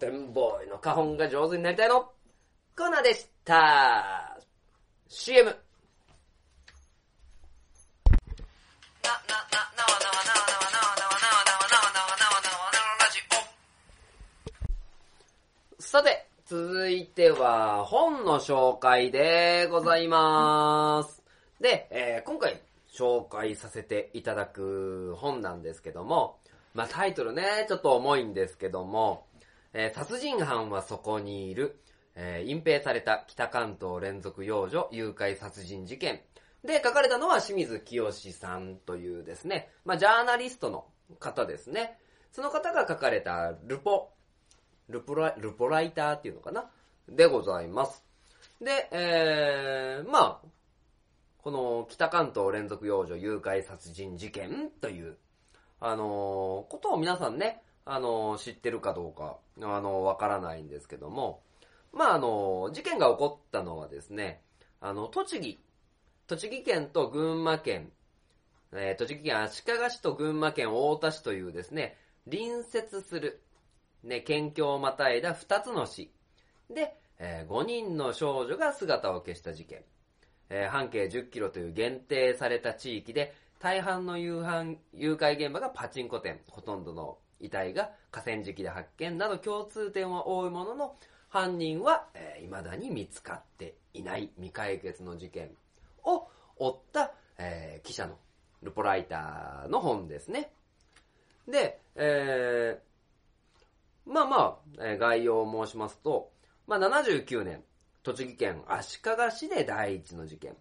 [0.00, 2.00] 書店ボーイの花本が上手になりたいの
[2.74, 4.38] コーナーでした。
[5.08, 5.54] CM。
[15.78, 21.22] さて、続いては本の紹介でございます。
[21.60, 26.38] で、えー今回紹介させていただく本なんですけども、
[26.74, 29.26] まあタイトルね、ちょっと重いんですけども、
[29.72, 31.80] えー殺人犯はそこにいる、
[32.14, 36.20] えー隠蔽された北関東連続幼女誘拐殺人事件。
[36.64, 40.86] で、書かれたのは清水清さんというですね、まあジャーナリストの
[41.18, 41.98] 方ですね。
[42.32, 44.10] その方が書かれたルポ、
[44.88, 46.70] ルポラルポライターっていうのかな
[47.08, 48.04] でございます。
[48.60, 50.48] で、えー、まあ、
[51.38, 55.16] この北関東連続幼女誘拐殺人事件という、
[55.80, 61.42] あのーことを皆さんね、あの知ってるかどうか、あのわからないんですけども、
[61.92, 64.42] まあ、あの事件が起こったのはですね、
[64.80, 65.58] あの、栃木、
[66.28, 67.90] 栃木県と群馬県、
[68.72, 71.96] えー栃木県足利市と群馬県太田市というですね、
[72.30, 73.42] 隣接する、
[74.04, 76.12] ね、県境をまたいだ2つの市。
[76.72, 79.82] で、え5人の少女が姿を消した事件。
[80.48, 90.96] えー半径10キロという限定された地域で、大半の誘犯誘拐現場がパチンコ店、ほとんどの遺体が河川敷で発見など共通点は多いものの、
[91.30, 95.50] 犯人は、えー未だに見つかっていない未解決の事件
[96.02, 96.26] を
[96.56, 98.18] 追った、えー記者の
[98.62, 100.50] ルポライターの本ですね。
[101.48, 106.32] で、えーまあまあ、えー概要を申しますと、
[106.66, 107.62] まあ79年、
[108.02, 110.56] 栃木県足利市で第一の事件。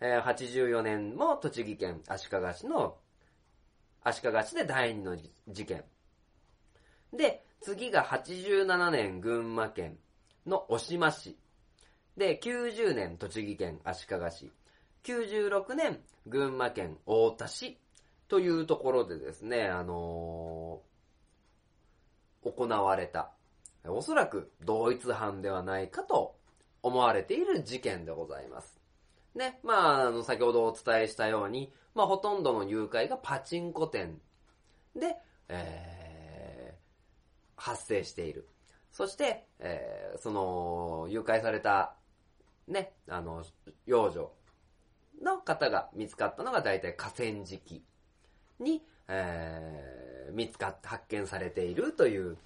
[0.00, 2.96] えー84年も栃木県足利市の、
[4.04, 5.16] 足利市で第二の
[5.48, 5.84] 事件。
[7.12, 9.98] で、次が87年群馬県
[10.46, 11.36] の小島市。
[12.16, 14.50] で、90年栃木県足利市。
[15.04, 17.78] 96年群馬県太田市。
[18.28, 20.92] というところでですね、あのー
[22.44, 23.30] 行われた。
[23.86, 26.36] おそらく同一犯ではないかと
[26.82, 28.78] 思われている事件でございます。
[29.34, 34.20] ね、まあ、あの、先ほどお伝えしたように、まあ、ほとんどの誘拐がパチンコ店
[34.94, 35.16] で、
[35.48, 35.91] えー、
[37.62, 38.48] 発生している。
[38.90, 41.94] そして、えー、その、誘拐された、
[42.66, 43.44] ね、あの、
[43.86, 44.32] 幼女
[45.22, 47.84] の方が見つかったのが大体河川敷
[48.58, 52.36] に、えー、見つかって発見されているという、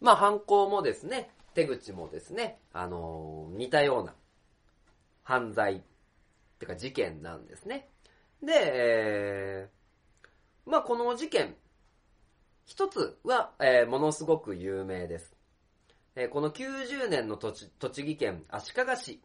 [0.00, 4.14] まあ犯行もですね、手口もですね、あのー似たような
[5.22, 5.80] 犯罪っ
[6.58, 7.88] てか事件なんですね。
[8.42, 11.54] で、えーまあこの事件、
[12.64, 15.34] 一つは、えーものすごく有名です。
[16.14, 19.20] えーこの90年の栃木県足利市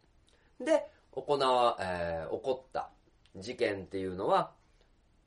[0.59, 2.89] で行わ、えー起こった
[3.35, 4.51] 事件っていうのは、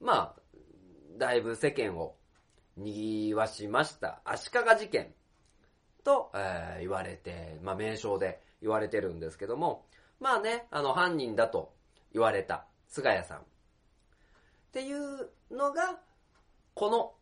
[0.01, 0.41] まあ、
[1.19, 2.17] だいぶ世間を
[2.77, 5.13] 賑わしました足利事件
[6.05, 9.87] と、えー言われて、まあ名称で言われてるんですけども、
[10.19, 11.73] まあね、あの犯人だと
[12.13, 13.43] 言われた菅谷さんっ
[14.73, 15.99] ていうのが、
[16.75, 17.13] この、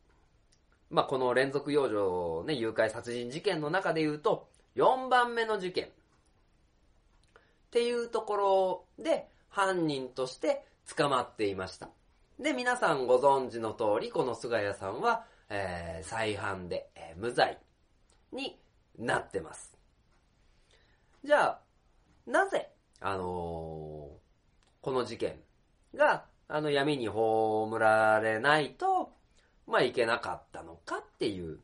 [0.91, 5.89] まあこの連続幼女ね、誘拐殺人事件の中で言うと、4番目の事件っ
[7.71, 10.65] ていうところで犯人として
[10.97, 11.91] 捕まっていました。
[12.39, 17.59] で、皆さんご存知の通り、この菅谷さんは、えー再犯で、えー無罪
[18.33, 18.59] に
[18.99, 19.77] なってます。
[21.25, 21.61] じゃあ、
[22.27, 22.71] なぜ、
[23.01, 24.19] あのー
[24.81, 25.35] この事件
[25.95, 29.11] が、あの闇に葬られないと、
[29.69, 31.61] まあいけなかったのかっていう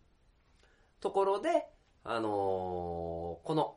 [1.01, 1.67] ところで、
[2.05, 3.77] あのーこの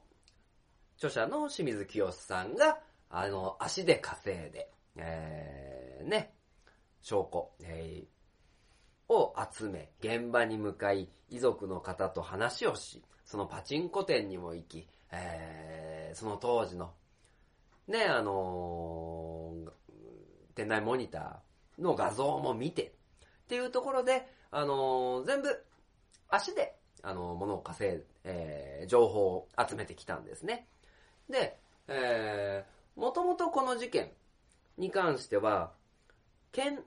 [0.97, 6.33] 著者の清水清さんが、あの、足で稼いで、えー、ね、
[7.01, 8.07] 証拠、えー
[9.09, 16.91] を集め、現場に向かい、遺族の方と話をし、そのパチンコ店にも行き、えーその当時の、
[17.87, 19.71] ね、あのー
[20.55, 22.96] 店内モニターの画像も見て、
[23.47, 25.63] っていうところで、あのー全部、
[26.27, 30.67] 足で、あのー物を稼い、えー情報を集めてきたんですね。
[31.29, 34.11] で、えー、もともとこの事件
[34.77, 35.71] に関しては、
[36.51, 36.83] 県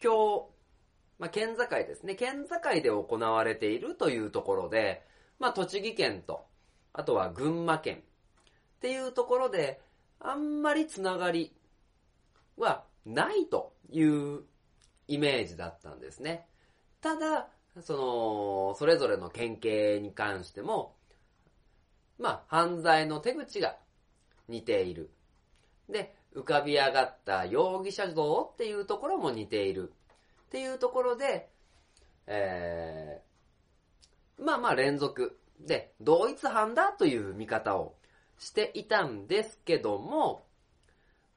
[0.00, 0.50] 境、
[1.18, 2.14] まあ、県境ですね。
[2.14, 5.02] 県境で行われているというところで、
[5.38, 6.44] まあ、栃木県と、
[6.92, 9.80] あとは群馬県っていうところで、
[10.20, 11.54] あんまりつながり
[12.58, 14.42] はないという
[15.08, 16.46] イメージだったんですね。
[17.00, 17.48] ただ、
[17.80, 20.96] その、それぞれの県警に関しても、
[22.18, 23.76] まあ、犯罪の手口が
[24.48, 25.10] 似ている。
[25.88, 29.92] で、浮かび上がった容疑者像っていうところも似ている。
[30.46, 31.48] っていうところで、
[32.26, 37.94] えー、まあまあ連続で同一犯だという見方を
[38.38, 40.46] していたんですけども、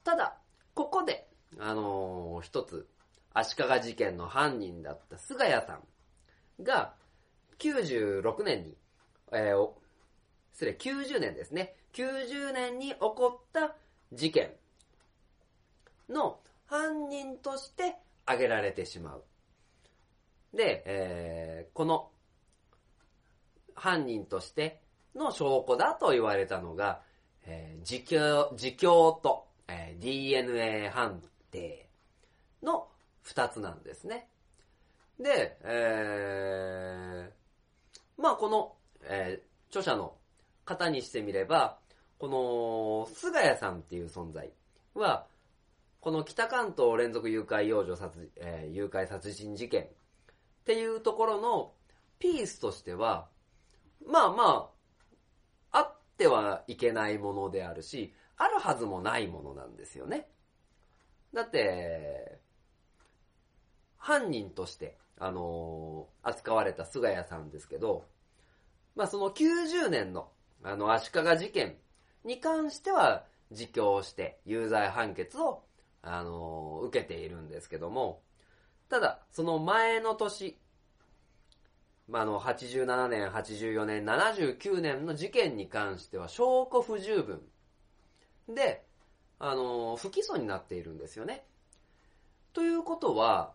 [0.04, 0.38] ただ、
[0.74, 2.88] ここで、あのー一つ、
[3.36, 5.74] 足利事件の犯人だった菅谷さ
[6.62, 6.94] んが、
[7.60, 8.78] 96年に、
[9.34, 9.78] えーお
[10.54, 11.76] 失礼、90年ですね。
[11.94, 13.76] 90年に起こった
[14.14, 14.52] 事件
[16.08, 19.24] の犯人として挙げられてしまう。
[20.54, 22.10] で、えーこの
[23.74, 24.82] 犯人として
[25.14, 27.02] の証拠だと言われたのが、
[27.44, 31.22] えー自供、自供と、えー DNA 判
[31.52, 31.90] 定
[32.64, 32.88] の
[33.26, 34.30] 二つなんですね。
[35.20, 40.16] で、えーまあこの、えー著者の
[40.64, 41.80] 方にしてみれば、
[42.18, 44.54] この、菅谷さんっていう存在
[44.94, 45.28] は、
[46.00, 49.88] この北関東連続誘拐幼女殺、えー誘拐殺人事件っ
[50.66, 51.74] ていうところの
[52.20, 53.28] ピースとしては、
[54.08, 54.72] まあま
[55.72, 60.30] あ、あってはいけないものであるし、あるはずもないものなんですよね。
[61.34, 62.40] だって、
[64.06, 68.06] 犯人として、あのー扱われた菅谷さんですけど、
[68.96, 70.30] まあその90年の、
[70.64, 71.76] あの、足利事件
[72.24, 75.64] に関しては、自供して有罪判決を、
[76.04, 78.22] あのー受けているんですけども、
[78.90, 80.60] ただ、その前の年、
[82.08, 87.42] まあ、あの、87年、84年、79年の事件に関しては証拠不十分
[88.54, 88.86] で、
[89.40, 91.44] あのー不起訴になっているんですよね。
[92.54, 93.55] ということは、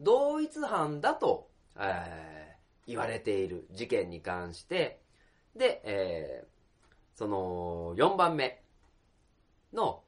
[0.00, 2.38] 同一犯だと、えー
[2.88, 4.98] 言われている事件に関して、
[5.54, 6.58] で、えー
[7.18, 8.62] その4番目
[9.72, 10.04] の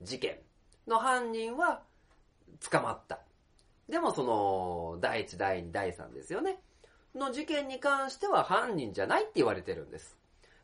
[0.00, 0.38] 事件
[0.86, 1.82] の犯人は
[2.70, 3.18] 捕まった。
[3.88, 6.60] でもその第1、第2、第3ですよね。
[7.16, 10.16] の事件に関しては犯人じゃないって言われてるんです。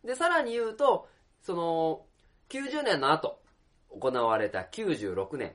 [0.04, 1.08] で、さらに言うと、
[1.42, 2.04] その
[2.48, 3.40] 90年の後
[3.90, 5.52] 行われた96年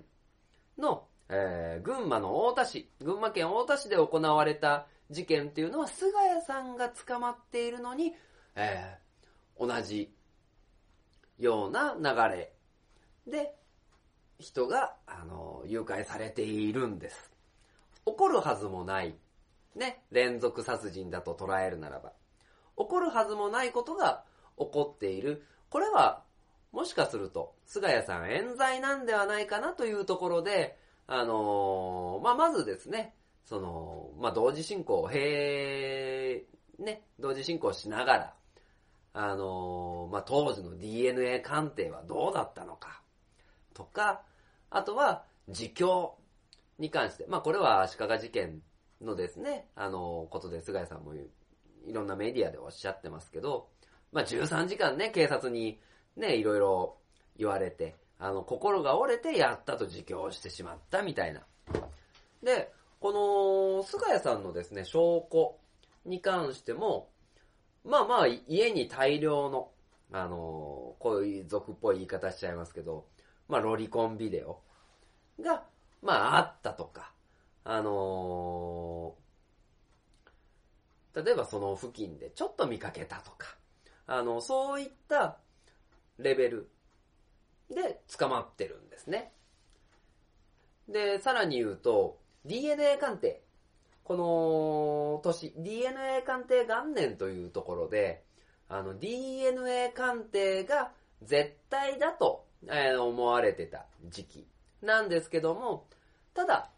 [0.77, 8.15] の、えー群馬の太田市、群馬県太田市で行われた事件っていうのは菅谷さんが捕まっているのに、
[8.55, 9.07] えー
[9.59, 10.13] 同じ
[11.39, 12.53] ような流れ
[13.25, 13.55] で
[14.39, 17.32] 人が、あの、誘拐されているんです。
[18.05, 19.15] 起こるはずもない。
[19.75, 22.13] ね、連続殺人だと捉えるならば。
[22.78, 24.23] 起こるはずもないことが
[24.57, 25.43] 起こっている。
[25.69, 26.23] これは、
[26.71, 36.43] もしかすると、菅谷さん冤罪なんではないかなというところで、あのーまあ、まずですね、その、まあ、同時進行、へ
[36.79, 38.33] ね、同時進行しながら、
[39.13, 43.01] あのーまあ、当時の DNA 鑑定はどうだったのか、
[43.73, 44.21] とか、
[44.69, 46.17] あとは自供
[46.77, 48.61] に関して、まあこれは足利事件
[49.01, 53.69] のですね、あの、ことで菅井さんもいろんなメディアでおっしゃってますけど、
[54.11, 55.79] まあ13時間ね、警察に
[56.15, 56.97] ね、いろいろ
[57.37, 61.41] 言われて、あの、心が折れてやったと自供してしまったみたいな。
[62.43, 63.11] で、こ
[63.78, 65.57] の、菅谷さんのですね、証拠
[66.05, 67.09] に関しても、
[67.84, 69.72] まあまあ、家に大量の、
[70.11, 73.07] あのこういう俗っぽい言い方しちゃいますけど、
[73.49, 74.61] まあ、ロリコンビデオ
[75.41, 75.63] が、
[76.01, 77.11] まあ、あったとか、
[77.65, 79.15] あの
[81.13, 83.57] 例えばその付近でちょっと見かけたとか、
[84.05, 85.39] あの、そういった
[86.18, 86.70] レベル
[87.70, 89.32] で捕まってるんですね。
[90.88, 93.41] で、さらに言うと、DNA 鑑定。
[94.03, 98.24] この年、DNA 鑑定元年というところで、
[98.70, 100.91] あの、DNA 鑑定が
[101.22, 104.47] 絶対だと、えー、思われてた時期
[104.82, 105.88] なんですけども、
[106.34, 106.70] ただ、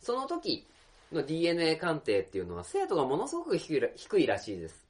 [0.00, 0.68] その時
[1.12, 4.86] の DNA 鑑定っていうのは精度がものすごく低いらしいです。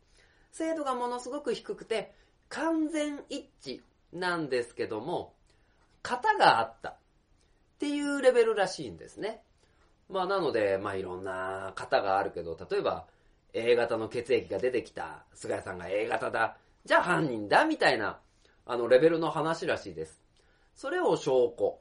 [0.53, 2.13] 精度がものすごく低くて、
[2.49, 3.81] 完全一致
[4.13, 5.35] なんですけども、
[6.07, 6.99] 型があったっ
[7.81, 9.43] ていうレベルらしいんですね。
[10.09, 13.07] まあなので、まあいろんな型があるけど、例えば
[13.53, 18.21] A 型の血液が出てきた、菅谷さんが A 型だ、じゃあ犯人だ、みたいな、
[18.67, 20.23] あのレベルの話らしいです。
[20.77, 21.81] それを証拠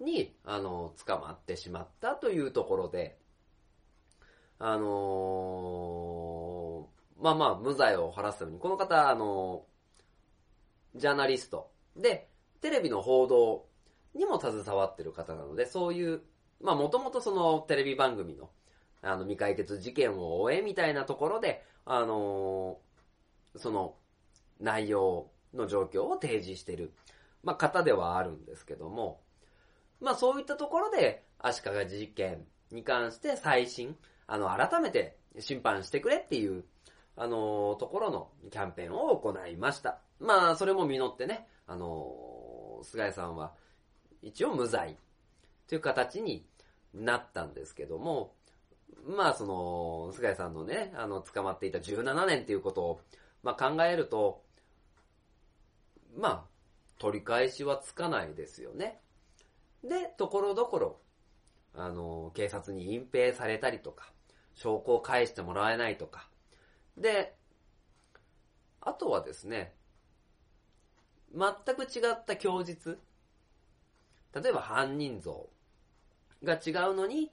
[0.00, 3.18] に、あの、捕まってしまったというところで、
[4.58, 12.31] あのー、まあまあ、無罪を晴らすために、この方、あのー、ジャーナリストで、
[12.62, 13.66] テレビの報道
[14.14, 16.22] にも携わってる方なので、そういう、
[16.60, 18.50] まあもともとそのテレビ番組の、
[19.02, 23.96] あの未解決事件を終えみたいなところで、あのー、その
[24.60, 26.92] 内容の状況を提示してる、
[27.42, 29.20] まあ方ではあるんですけども、
[30.00, 33.96] まあそういったところで足利事件に関して最新、
[34.28, 36.64] あの改めて審判してくれっていう、
[37.16, 39.98] あのー、ところのキャンペーンを行いました。
[40.20, 42.31] まあそれも実ってね、あのー
[42.84, 43.52] 菅谷さんは
[44.22, 44.96] 一応無罪
[45.68, 46.46] という形に
[46.94, 48.34] なったんですけども、
[49.06, 53.00] まあその、菅谷さんのね、あの、捕まっていた17年っていうことを、
[53.42, 54.42] まあ考えると、
[56.16, 56.44] まあ、
[56.98, 59.00] 取り返しはつかないですよね。
[59.82, 61.00] で、ところどころ、
[61.74, 64.12] あの、警察に隠蔽されたりとか、
[64.54, 66.28] 証拠を返してもらえないとか。
[66.96, 67.34] で、
[68.80, 69.74] あとはですね、
[71.34, 72.98] 全く違った供述。
[74.34, 75.48] 例えば犯人像
[76.42, 77.30] が違うのに、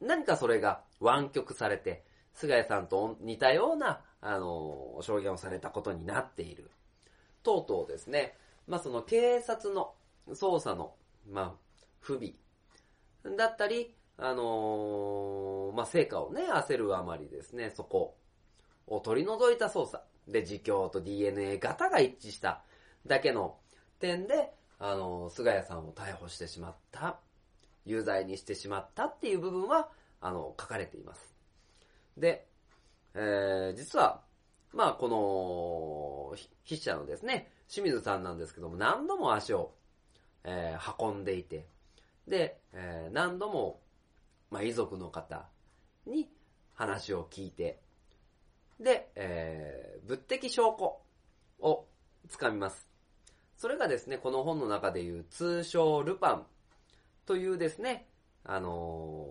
[0.00, 2.04] 何かそれが湾曲されて、
[2.34, 6.70] 菅谷さんと似たような、あの、証言をされたことになっている。
[7.42, 8.36] とうとうですね、
[8.66, 9.94] まあ、その警察の
[10.28, 10.94] 捜査の、
[11.30, 11.52] まあ、
[12.00, 12.34] 不備
[13.36, 18.16] だったり、あのー、まあ、成果をね、焦るあまりですね、そこ
[18.86, 22.62] を取り除いた捜査で、自供と DNA 型が一致した
[23.06, 23.56] だけの
[23.98, 27.18] 点で、あの、菅谷さんを逮捕してしまった、
[27.84, 29.88] 有罪にしてしまったっていう部分は、
[30.20, 31.34] あの、書かれています。
[32.16, 32.46] で、
[33.14, 34.22] えー、実は、
[34.72, 39.72] まあ、この、筆者のですね、清水さんなんですけども、何度も足を、
[40.44, 41.66] えー、運んでいて、
[42.28, 43.80] で、えー、何度も、
[44.50, 45.48] まあ、遺族の方
[46.06, 46.28] に
[46.74, 47.80] 話を聞いて、
[48.80, 51.00] で、えー、物的証拠
[51.60, 51.86] を
[52.28, 52.86] つかみます。
[53.56, 56.46] それがですね、この本の中でいう通称ルパン
[57.24, 58.06] というですね、
[58.44, 59.26] あの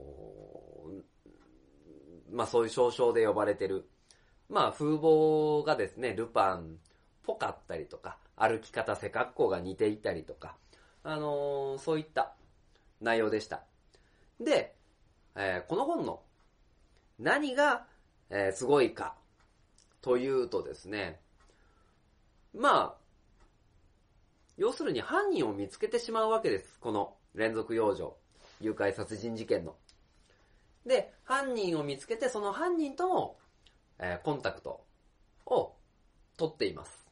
[2.32, 3.88] ー、まあそういう称称で呼ばれてる、
[4.50, 6.64] まあ風貌がですね、ルパンっ
[7.24, 10.56] ぽかったりとか、歩き方、背格好が似ていたりとか、
[11.04, 12.34] あのー、そういった
[13.02, 13.64] 内容でした。
[14.40, 14.76] で、
[15.36, 16.22] えー、この本の
[17.20, 17.86] 何が、
[18.30, 19.16] え、すごいか
[20.02, 21.20] というとですね、
[22.54, 23.05] まあ、
[24.58, 26.80] 要するに犯人を見つけてしまうわけです。
[26.80, 28.16] この連続幼女、
[28.62, 29.76] 誘拐殺人事件の。
[30.86, 33.38] で、犯人を見つけて、その犯人とも、
[34.00, 34.86] えー、コンタクト
[35.46, 35.76] を
[36.38, 37.06] 取っています。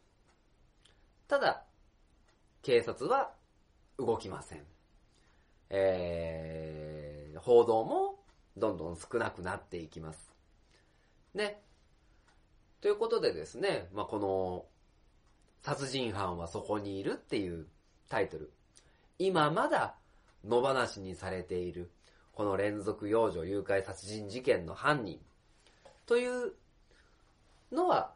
[1.28, 1.66] ただ、
[2.62, 3.34] 警察は
[3.98, 4.64] 動きません。
[5.70, 8.20] えー、報道も
[8.56, 10.32] どんどん少なくなっていきます。
[11.34, 11.62] ね。
[12.80, 14.66] ということでですね、まあ、この
[15.64, 17.68] 殺人犯はそこにいるっていう
[18.10, 18.52] タイトル。
[19.18, 19.96] 今まだ
[20.44, 21.90] 野放しにされている、
[22.34, 25.20] この連続幼女誘拐殺人事件の犯人
[26.06, 26.54] という
[27.72, 28.14] のは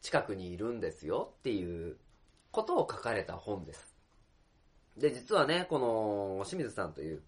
[0.00, 1.98] 近くにいるんですよっていう
[2.50, 3.94] ことを書かれた本です。
[4.96, 7.22] で、実はね、この清水さんという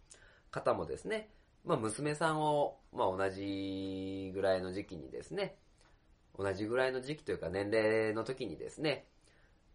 [0.51, 1.29] 方もですね、
[1.66, 5.57] まあ娘さんを、まあ同じぐらいの時期にですね、
[6.39, 9.07] 同じぐらいの時期というか年齢の時にですね、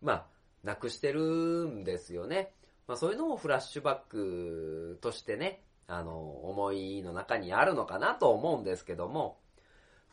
[0.01, 0.25] まあ、
[0.63, 2.53] 亡くしてるんですよね。
[2.87, 9.39] まあそういうのもフラッシュバックとしてね、あの、思いの中にあるのかなと思うんですけども、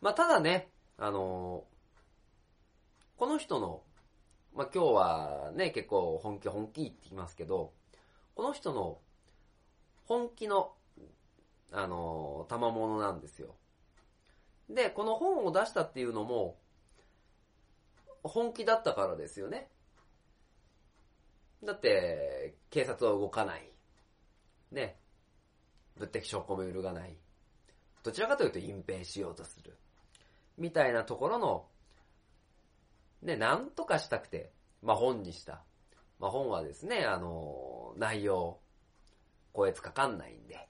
[0.00, 0.68] まあただね、
[0.98, 1.64] あの、
[3.16, 3.82] この人の、
[4.54, 7.72] まあ今日はね、結構本気本気って言いますけど、
[8.34, 8.98] この人の
[10.04, 10.72] 本気の、
[11.72, 13.54] あの、賜物なんですよ。
[14.72, 16.58] で、この本を出したっていうのも、
[18.22, 19.68] 本気だったからですよね。
[21.62, 23.70] だって、警察は動かない。
[24.70, 24.98] ね。
[25.96, 27.16] 物的証拠も揺るがない。
[28.02, 29.76] どちらかというと隠蔽しようとする。
[30.56, 31.66] みたいなところの、
[33.22, 34.52] ね、なんとかしたくて、
[34.82, 35.62] まあ、本にした。
[36.18, 38.58] まあ、本はですね、あの、内容、
[39.52, 40.68] こえつかかんないんで。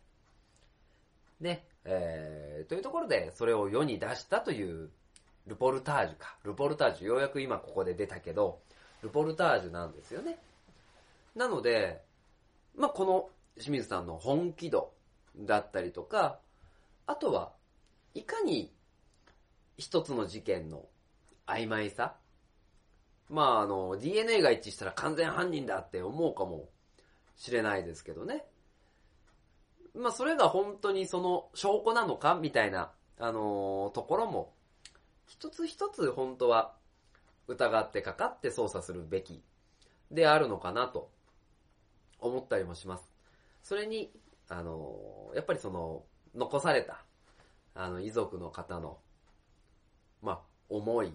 [1.41, 4.91] ね、えー、というところで、それを世に出したという、
[5.47, 6.37] ルポルタージュか。
[6.45, 8.61] ルポルタージュ、ようやく今ここで出たけど、
[9.03, 10.39] ルポルタージュなんですよね。
[11.35, 12.03] なので、
[12.77, 14.93] まあ、この清水さんの本気度
[15.37, 16.39] だったりとか、
[17.07, 17.53] あとは、
[18.15, 18.73] いかに
[19.77, 20.87] 一つの事件の
[21.47, 22.15] 曖昧さ
[23.29, 26.69] まあ、あの、DNA が一致したら完全犯人だって思うかも
[27.35, 28.45] しれないですけどね。
[29.95, 34.53] まあ、それが本当にその証拠なのかみたいな、あのところも、
[35.27, 36.75] 一つ一つ本当は
[37.49, 39.43] 疑ってかかって捜査するべき
[40.11, 41.11] であるのかなと
[42.19, 43.11] 思ったりもします。
[43.63, 44.11] それに、
[44.49, 47.05] あのやっぱりその、残された、
[47.75, 48.99] あの、遺族の方の、
[50.23, 51.13] まあ、思い。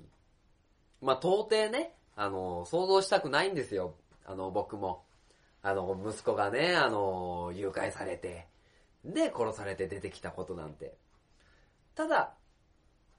[1.02, 3.96] まあ、到底ね、あの、想像したくないんですよ。
[4.26, 5.06] あの、僕も。
[5.62, 8.48] あの、息子がね、あの、誘拐されて、
[9.06, 10.98] で、殺されて出てきたことなんて。
[11.96, 12.36] ただ、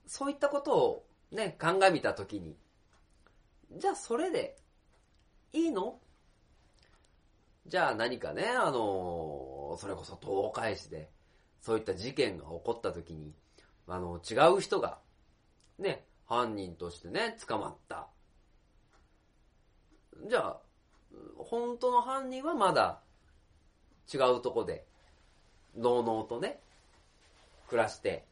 [0.07, 2.57] そういったことをね、鑑みたときに、
[3.77, 4.57] じゃあそれで、
[5.53, 6.01] いいの？
[7.67, 11.11] じゃあ何かね、あの、それこそ東海市で、
[11.61, 13.35] そういった事件が起こったときに、
[13.87, 14.99] あの、違う人が、
[15.79, 18.09] ね、犯人としてね、捕まった。
[20.27, 20.61] じゃあ、
[21.37, 23.03] 本当の犯人はまだ
[24.13, 24.88] 違うとこで、
[25.79, 26.61] のうのうとね、
[27.69, 28.25] 暮らして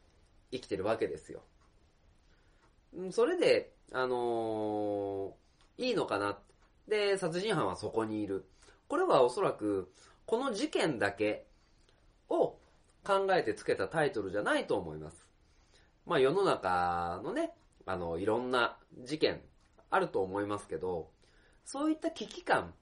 [0.51, 1.41] 生きてるわけですよ。
[3.11, 6.37] それで、あのーいいのかな。
[6.87, 8.45] で、殺人犯はそこにいる。
[8.87, 9.91] これはおそらく、
[10.25, 11.45] この事件だけ
[12.29, 12.57] を
[13.03, 15.25] 考えてつけたタイトルじゃないと思います。
[16.05, 17.51] まあ世の中のね、
[17.85, 19.41] あの、いろんな事件
[19.89, 21.09] あると思いますけど、
[21.63, 22.73] そういった危機感、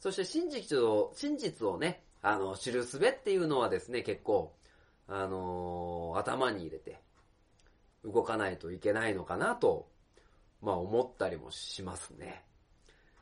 [0.00, 4.54] そして真実を、真実をね、あの、知るすべっていうのはですね、結構、
[5.08, 7.00] あのー頭に入れて、
[8.04, 9.88] 動かないといけないのかなと、
[10.60, 12.44] まあ思ったりもしますね。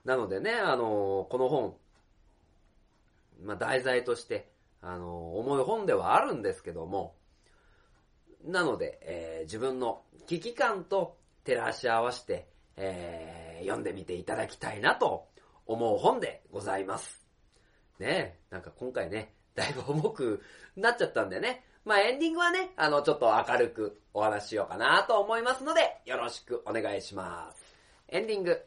[0.04, 1.76] なのでね、あのーこの本、
[3.42, 4.50] まあ題材として、
[4.82, 7.14] あのー重い本ではあるんですけども、
[8.44, 15.28] なので、えー自分の危機感と照らし合わせて、えー読んでみていただきたいなと
[15.66, 17.19] 思う本でございます。
[18.00, 20.42] ねえ、なんか今回ね、だいぶ重く
[20.74, 21.64] なっちゃったんでね。
[21.84, 27.62] まあエンディングはね、あの、ちょっと明るくお話ししようかなと思いますので、よろしくお願いします。
[28.08, 28.64] エンディング。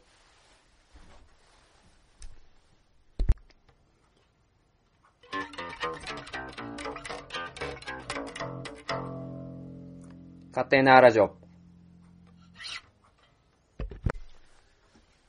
[10.51, 11.35] 勝手なラジオ。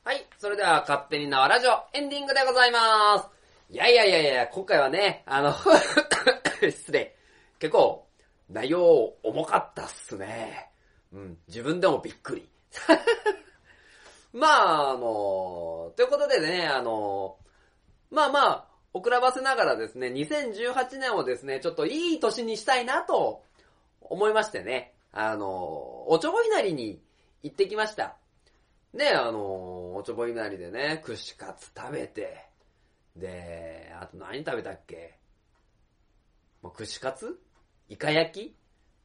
[0.03, 3.34] はい、それでは勝手に縄ラジオエンディングでございます。
[3.69, 5.53] いやいやいやいや、今回はね、あの、
[6.61, 7.15] 失礼。
[7.57, 8.07] 結構、
[8.49, 10.69] 内容重かったっすね。
[11.11, 12.47] うん、自分でもびっくり。
[14.33, 17.37] まあ、あの、ということでね、あの、
[18.11, 23.43] まあまあ、遅らばせながらですね、2018年をですね、ちょっといい年にしたいなと
[23.99, 27.01] 思いましてね、あの、おちょぼいなりに
[27.41, 28.15] 行ってきました。
[28.93, 32.44] ね、あの、おちょぼいなりでね、串カツ食べて、
[33.15, 35.17] で、あと何食べたっけ？
[36.61, 37.39] まあ串カツ？
[37.87, 38.55] イカ焼き？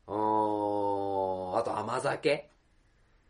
[0.07, 2.51] うーん、あと甘酒？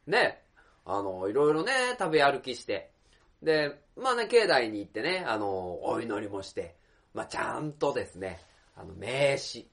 [0.06, 0.42] ね、
[0.86, 2.90] あの、いろいろね、食べ歩きして。
[3.42, 6.76] で、まあね、境内に行ってね、あの、お祈りもして、
[7.12, 8.40] まあちゃんとですね、
[8.74, 9.66] あの、名刺、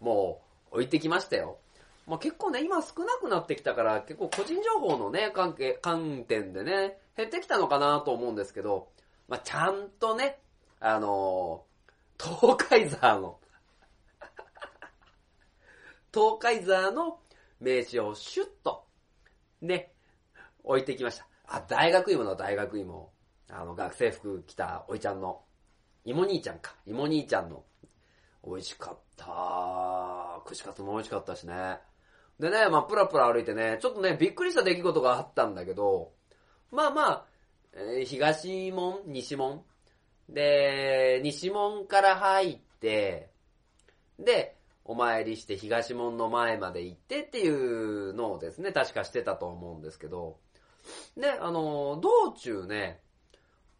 [0.00, 1.58] もう、置いてきましたよ。
[2.06, 8.88] まあ結構ね、今少なくなってきたから、結構個人情報のね、関係、観点でね、減ってきたのかなと思うんですけど、
[9.30, 10.40] まあちゃんとね、
[10.80, 13.40] あのー、東海沢の、
[16.12, 17.20] 東海沢の
[17.60, 18.88] 名刺をシュッと、
[19.62, 19.94] ね、
[20.64, 21.28] 置いてきました。
[21.46, 23.12] あ、大学芋の大学芋。
[23.48, 25.44] あの、学生服着たおいちゃんの、
[26.04, 26.74] 芋兄ちゃんか。
[26.84, 27.64] 芋兄ちゃんの。
[28.44, 30.42] 美味しかった。
[30.44, 31.78] 串カツも美味しかったしね。
[32.40, 36.12] でね、まあ、プラプラ歩いてね、ちょっとね、びっくりした出来事があったんだけど、
[36.72, 37.26] まあまあ、
[37.72, 39.64] え東門、西門？
[40.28, 43.30] で、西門から入って、
[44.18, 50.38] で、お参りして東門の前まで行ってっていうのをですね、確かしてたと思うんですけど、
[51.16, 53.00] で、あの、道中ね、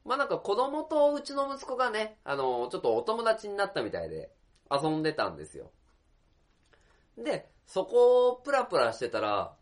[0.04, 4.30] まあなんか子供とうちの息子がね、あの、ちょっとお友達になったみたいで
[4.70, 5.70] 遊んでたんですよ。
[7.18, 9.54] で、そこをプラプラしてたら、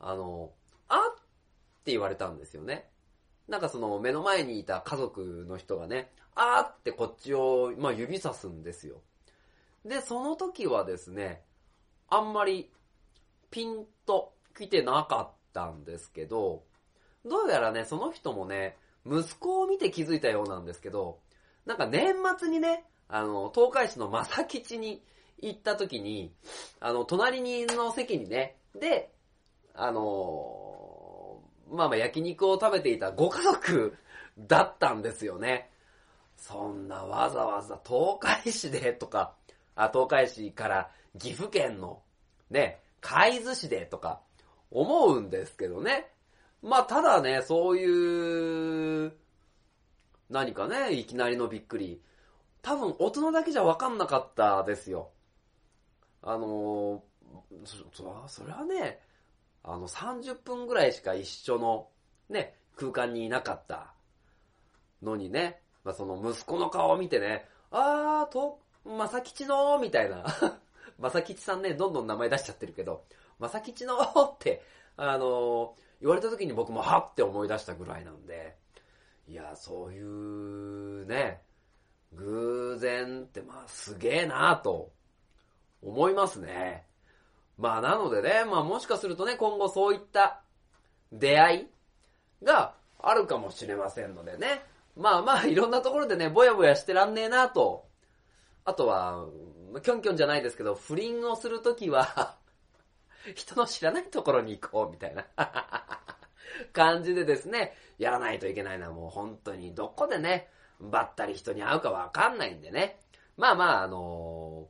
[0.00, 0.52] あの、
[0.88, 1.14] あっ
[1.84, 2.88] て言われたんですよね。
[3.48, 9.00] なんかその目の前にいた家族の人がね、あーってこっちを、まあ指さすんですよ。
[9.84, 11.42] で、その時はですね、
[12.08, 12.70] あんまり
[13.50, 16.64] ピンと来てなかったんですけど、
[17.24, 18.76] どうやらね、その人もね、
[19.06, 21.18] 息子を見て気づいたようなんですけど、
[21.66, 25.02] なんか年末にね、あの、東海市の正吉に
[25.40, 26.32] 行った時に、
[26.80, 29.10] あの、隣の席にね、で、
[29.74, 30.73] あの
[31.70, 33.96] まあまあ焼肉を食べていたご家族
[34.38, 35.70] だったんですよね。
[36.36, 39.34] そんなわざわざ東海市でとか、
[39.76, 42.02] あ、東海市から岐阜県の
[42.50, 44.20] ね、海津市でとか
[44.70, 46.10] 思うんですけどね。
[46.62, 49.12] まあただね、そういう、
[50.30, 52.02] 何かね、いきなりのびっくり。
[52.62, 55.10] 多分大人だけじゃ分かんなかったですよ。
[56.22, 57.00] あのー
[57.64, 59.00] そ、そそれはね、
[59.64, 61.88] あの30分ぐらいしか一緒の
[62.28, 63.94] ね、空間にいなかった
[65.02, 70.24] のにね、まあ、その息子の顔を見てね、あーと、まさきちのーみたいな。
[70.98, 73.04] まさきちさんね、どんどん名前出しちゃってるけど、
[73.38, 74.62] まさきちのーって、
[74.96, 78.56] あのー言われた時に僕もはって思い出したぐらいなんで、
[79.26, 81.40] いや、そういうね、
[82.12, 84.92] 偶然ってまあすげえなーと
[85.82, 86.84] 思いますね。
[87.58, 90.42] まあなのでね、まあもしかするとね、今後そういった
[91.12, 94.62] 出会いがあるかもしれませんのでね。
[94.96, 97.86] まあまあいろんなところでね、ぼやぼやしてらんねえなと。
[98.64, 99.26] あとは、
[99.82, 102.36] キョンキョンじゃないですけど、不倫をするときは、
[103.34, 105.26] 人の知らないところに行こうみたいな
[106.72, 110.50] 感じでですね、やらないといけないのはもう本当にどこでね、
[110.80, 113.00] ばったり人に会うかわかんないんでね。
[113.36, 114.68] まあまあ、あの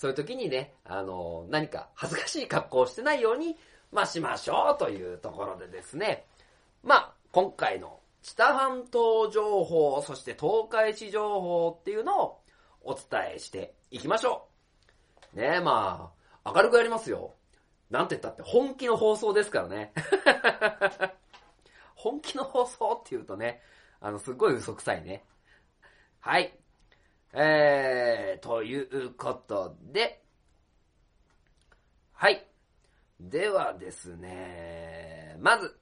[0.00, 3.58] そういう時にね、あの何か恥ずかしい格好をしてないように、
[3.92, 6.24] まあしましょうというところでですね。
[6.82, 12.40] まあ、今回の知多半島情報、そして東海市情報っていうのを
[12.80, 13.02] お伝
[13.34, 14.48] えしていきましょ
[15.34, 15.36] う。
[15.36, 16.10] ねえ、ま
[16.44, 17.34] あ、明るくやりますよ。
[17.90, 19.92] なんて言ったって本気の放送ですからね。
[21.94, 23.60] 本気の放送って言うとね、
[24.00, 25.26] あの、すっごい嘘くさいね。
[26.20, 26.58] はい。
[27.32, 30.22] えー、ということで、
[32.12, 32.46] はい。
[33.20, 35.76] ではですね、まず、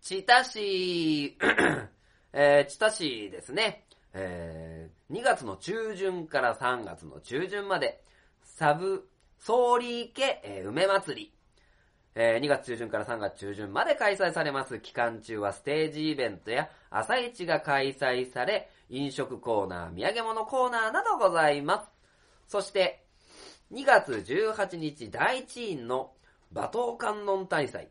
[0.00, 1.38] 知多市、
[2.32, 3.84] えー、知多市ですね、
[4.14, 8.02] えー、2月の中旬から3月の中旬まで、
[8.42, 11.32] サブ、ソーリー家、えー梅祭り、
[12.14, 14.80] えー2月中旬から3月中旬まで開催されます。
[14.80, 21.88] 期間中はステージイベントや朝市が開催され、飲食コーナー、土産物コーナーなどございます。
[22.46, 23.06] そして、
[23.72, 26.12] 2月18日第一院の
[26.52, 27.88] 馬頭観音大祭、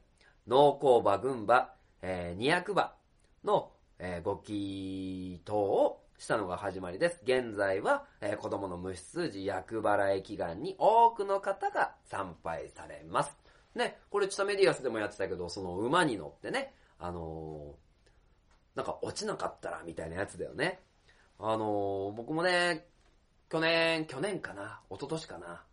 [0.48, 1.72] 農工馬群馬、
[2.04, 2.94] えー、二役馬
[3.44, 7.22] の、えーご祈祷をしたのが始まりです。
[7.24, 13.36] 現在は、えー子供の無出時役払い祈願に多くの方が参拝されます。
[13.74, 17.82] ね、これチタメディアスでもやってたけど、その馬に乗ってね、あのー
[18.76, 20.80] なんか落ちなかったらみたいなやつだよね。
[21.44, 22.86] あのー僕もね、
[23.50, 24.80] 去年、去年かな？
[24.92, 25.64] 一昨年かな？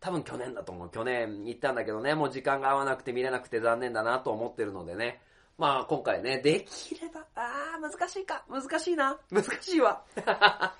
[0.00, 0.90] 多分去年だと思う。
[0.90, 5.20] 去年行ったんだけどね、もう時間が合わなくて見れなくて残念だなと思ってるのでね。
[5.58, 8.44] まあ今回ね、できれば、あー、難しいか。
[8.48, 9.18] 難しいな。
[9.30, 10.02] 難しいわ。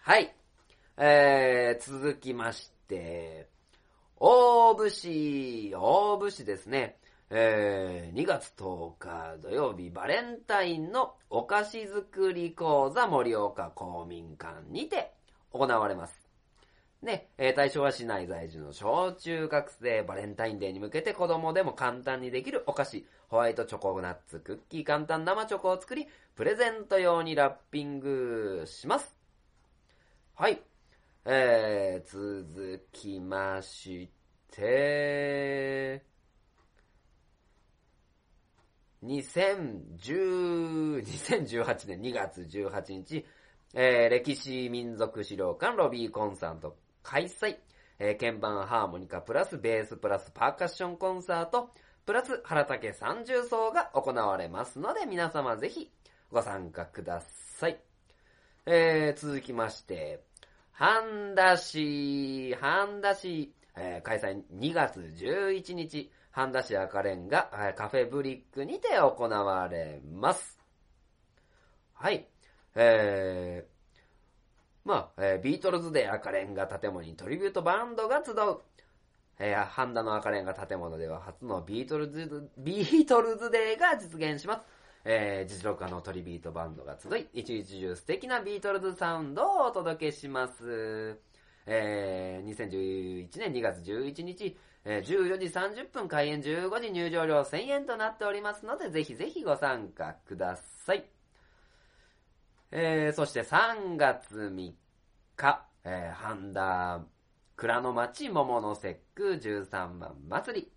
[0.00, 0.34] はい。
[0.98, 3.48] えー、続きまして、
[4.16, 6.98] 大府市、大府市ですね。
[7.30, 15.12] えー、2月10日土曜日バレンタインのお菓子作り講座盛岡公民館にて
[15.52, 16.28] 行われます。
[17.02, 29.14] ね、えー対象は市内在住の小中学生、バレンタインデーに向けて子供でも簡単にできるお菓子、ホワイトチョコナッツ、クッキー、簡単生チョコを作り、プレゼント用にラッピングします。
[30.34, 30.60] はい。
[31.24, 34.08] えー、続きまし
[34.50, 36.02] て、
[39.04, 43.24] 2018年2月18日、
[43.74, 47.58] えー歴史民族資料館ロビーコンサート開催。
[48.00, 51.70] えー鍵盤ハーモニカプラスベースプラスパーカッションコンサート
[52.06, 55.92] プラス原竹三重奏が行われますので皆様ぜひ
[56.32, 57.22] ご参加くだ
[57.58, 57.78] さい。
[58.66, 60.24] えー続きまして、
[60.72, 70.58] 半田市、半田市、えー開催2月11日、半田市赤レンガ、えーカフェブリックにて行われます。
[71.94, 72.26] はい。
[72.74, 78.60] えー、まあ、えービートルズで赤レンガ建物にトリビュートバンドが集う。
[79.40, 84.60] えー、半田の赤レンガ建物では初のビートルズ、ビートルズデーが実現します。
[85.04, 91.18] えー、実力派のトリビュートバンドが集い、一日中素敵なビートルズサウンドをお届けします。
[91.66, 94.56] えー、2011年2月11日、
[94.90, 101.04] え14時30分開演15時入場料1000円となっておりますので、ぜひぜひご参加ください。
[102.70, 104.72] えー、そして3月3
[105.36, 107.04] 日、えー、半田
[107.56, 110.72] 蔵の町桃の節句13番祭り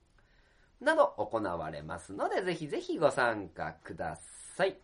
[0.81, 4.17] など行われますので、ぜひぜひご参加くだ
[4.57, 4.77] さい。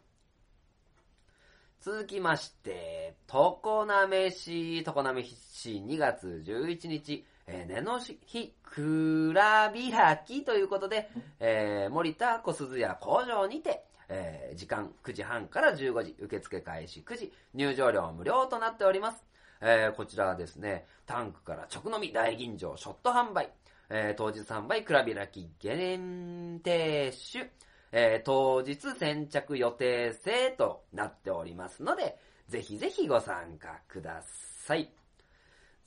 [1.82, 19.24] 続きまして、常滑市、常滑市2月11日、えー、根の日、蔵開きということで、えー、森田小鈴屋工場にて、えー時間9時半から15時、受付開始9時、入場料無料となっております。
[19.62, 23.50] えーこちらはですね、タンクから直飲み大吟醸ショット販売、
[23.90, 27.50] えー当日販売蔵開き限定酒、
[27.92, 32.18] えー当日先着予定制となっておりますので、
[32.48, 34.92] ぜひぜひご参加ください。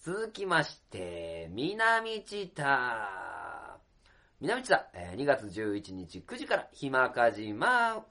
[0.02, 3.78] 続きまして、南知多。
[4.40, 8.02] 南知多、えー2月11日9時から、ひまかじま、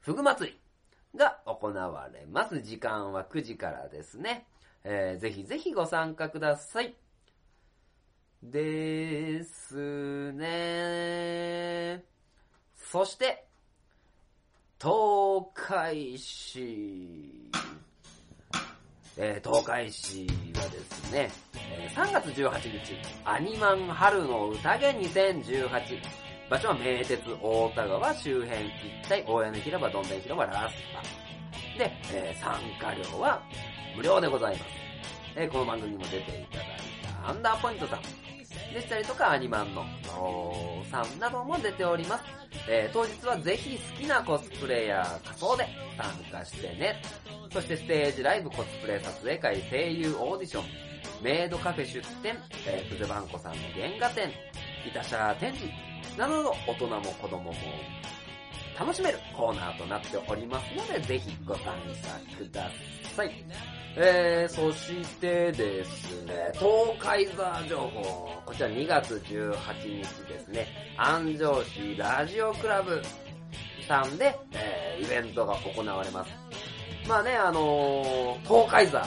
[0.00, 0.58] ふぐ祭り
[1.18, 2.62] が行われます。
[2.62, 4.46] 時間は9時からですね。
[4.84, 6.96] えーぜひぜひご参加ください。
[8.42, 12.02] ですね。
[12.74, 13.46] そして、
[14.80, 17.63] 東海市。
[19.16, 21.30] えー東海市はですね、
[21.70, 25.70] え3月18日、アニマン春の宴2018。
[26.50, 31.78] 場所は名鉄大田川周辺一帯、大屋根広場、どんでん広場、ラスパ。
[31.78, 33.40] で、えー参加料は
[33.96, 34.68] 無料でございます。
[35.36, 36.66] えーこの番組にも出ていただい
[37.22, 38.00] たアンダーポイントさん
[38.72, 39.84] でしたりとか、アニマンの
[40.90, 42.24] さんなども出ております。
[42.68, 47.00] えー当日はぜひ好きなコスプレイヤー仮装で参加してね。
[47.52, 50.64] そしてステージライブ、コスプレ撮影会、声優オーディション、
[51.22, 52.36] メイドカフェ出店、
[52.66, 54.30] えー、プゼバンコさんの原画展、
[54.86, 55.70] イタシャ展示、
[56.16, 57.54] などの大人も子供も
[58.78, 62.70] 楽しめるコーナーとなっておりますので、ぜひご参加くだ
[63.14, 63.30] さい。
[63.96, 70.66] えー、そしてですね、東海座情報、こちら2月18日ですね、
[70.96, 73.00] 安城市ラジオクラブ
[73.86, 76.32] さんで、えー、イベントが行われます。
[77.08, 79.06] まあね、あのー東海座、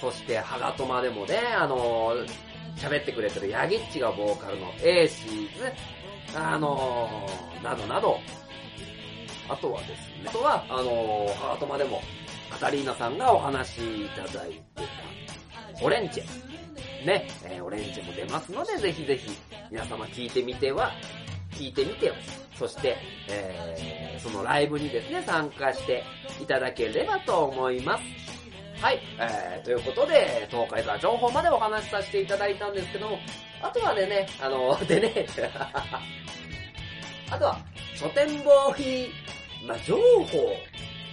[0.00, 2.26] そしてハガトマでもね、あのー
[2.76, 5.72] 喋ってくれてるヤギッチがボーカルの A シーズ、
[6.36, 8.18] あのーなどなど、
[9.48, 12.02] あとはですね、あとは、あのーハガトマでも、
[12.50, 14.62] カタリーナさんがお話しいただいて
[15.80, 16.24] た、オレンチェ。
[17.06, 19.30] ね、えーオレンジも出ますので、ぜひぜひ、
[19.70, 20.92] 皆様聞いてみては、
[21.52, 22.14] 聞いてみてよ。
[22.58, 22.96] そして、
[23.28, 26.02] えーそのライブにですね、参加して
[26.42, 28.02] いただければと思います。
[28.80, 33.18] はい、えー、ということで、東海座情報までお話しさせていただいたんですけども、
[33.60, 35.26] あとはでね、あの、でね、
[37.30, 37.58] あとは、
[37.96, 39.10] 書店ボーイ、
[39.66, 40.56] まあ、情報、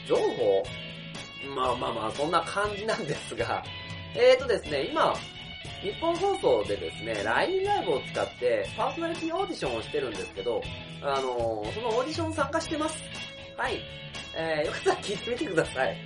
[0.08, 0.64] 情報？
[1.54, 3.64] まあまあまあ、そんな感じなんですが、
[4.16, 5.16] えーとですね、今、
[5.82, 10.62] 日本放送でですね、LINE ライブを使ってパーソナリティオーディションをしてるんですけど、
[11.02, 13.04] あのーそのオーディション参加してます。
[13.58, 13.80] はい。
[14.36, 15.98] えー、よかったら聞いてみてください。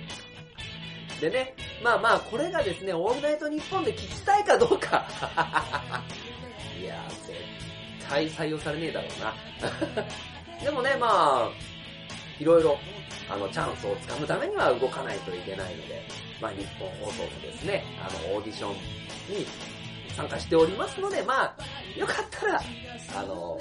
[1.20, 5.06] でね、まあまあ、これがですね、オールナイトニッポンで聞きたいかどうか。
[6.80, 7.38] いやー、絶
[8.08, 9.34] 対採用されねえだろうな。
[10.64, 11.69] でもね、まあ、
[12.40, 12.78] いろいろ、
[13.30, 16.02] あの、チャンスをつかむためには動かないといけないので、
[16.40, 19.46] まあ、日本放送のですね、あの、オーディションに
[20.16, 21.56] 参加しておりますので、まあ、
[21.98, 22.60] よかったら、
[23.14, 23.58] あの、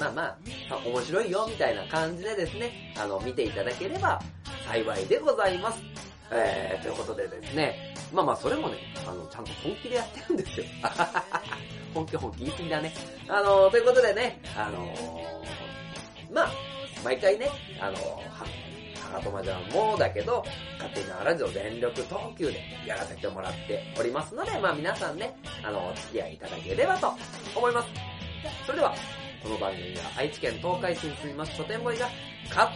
[0.00, 0.36] まあまあ、
[0.84, 4.20] 面白いよみたいな感じでですね、あの、見ていただければ
[4.66, 5.80] 幸いでございます。
[6.32, 10.66] えー、ということでですね、まあまあそれもね、あの、ちゃんと本気でやってるんですよ。
[11.94, 12.92] 本気本気言い過ぎだね。
[13.28, 14.92] あの、ということでね、あの
[16.30, 16.50] まあ、
[17.06, 17.48] 毎回ね、
[17.80, 18.16] あのは、
[19.12, 20.44] はがとまじゃんもだけど、
[20.76, 25.32] 勝手にラジオ全力投球でやらせてもらっておりますので、まあ皆さんね、
[25.62, 27.14] あの、お付き合いいただければと
[27.54, 27.88] 思います。
[28.66, 28.92] それでは、
[29.40, 32.08] この番組は愛知県東海市に住みます書店ボーイが
[32.48, 32.68] 勝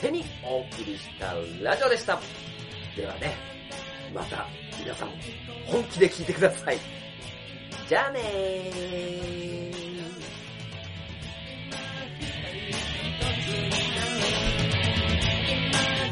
[0.00, 2.20] 手にお送りしたラジオでした。
[2.96, 3.34] ではね、
[4.14, 4.46] また
[4.78, 5.08] 皆さん
[5.66, 6.78] 本気で聞いてください。
[7.88, 9.91] じゃあねー。
[15.82, 16.11] Yeah.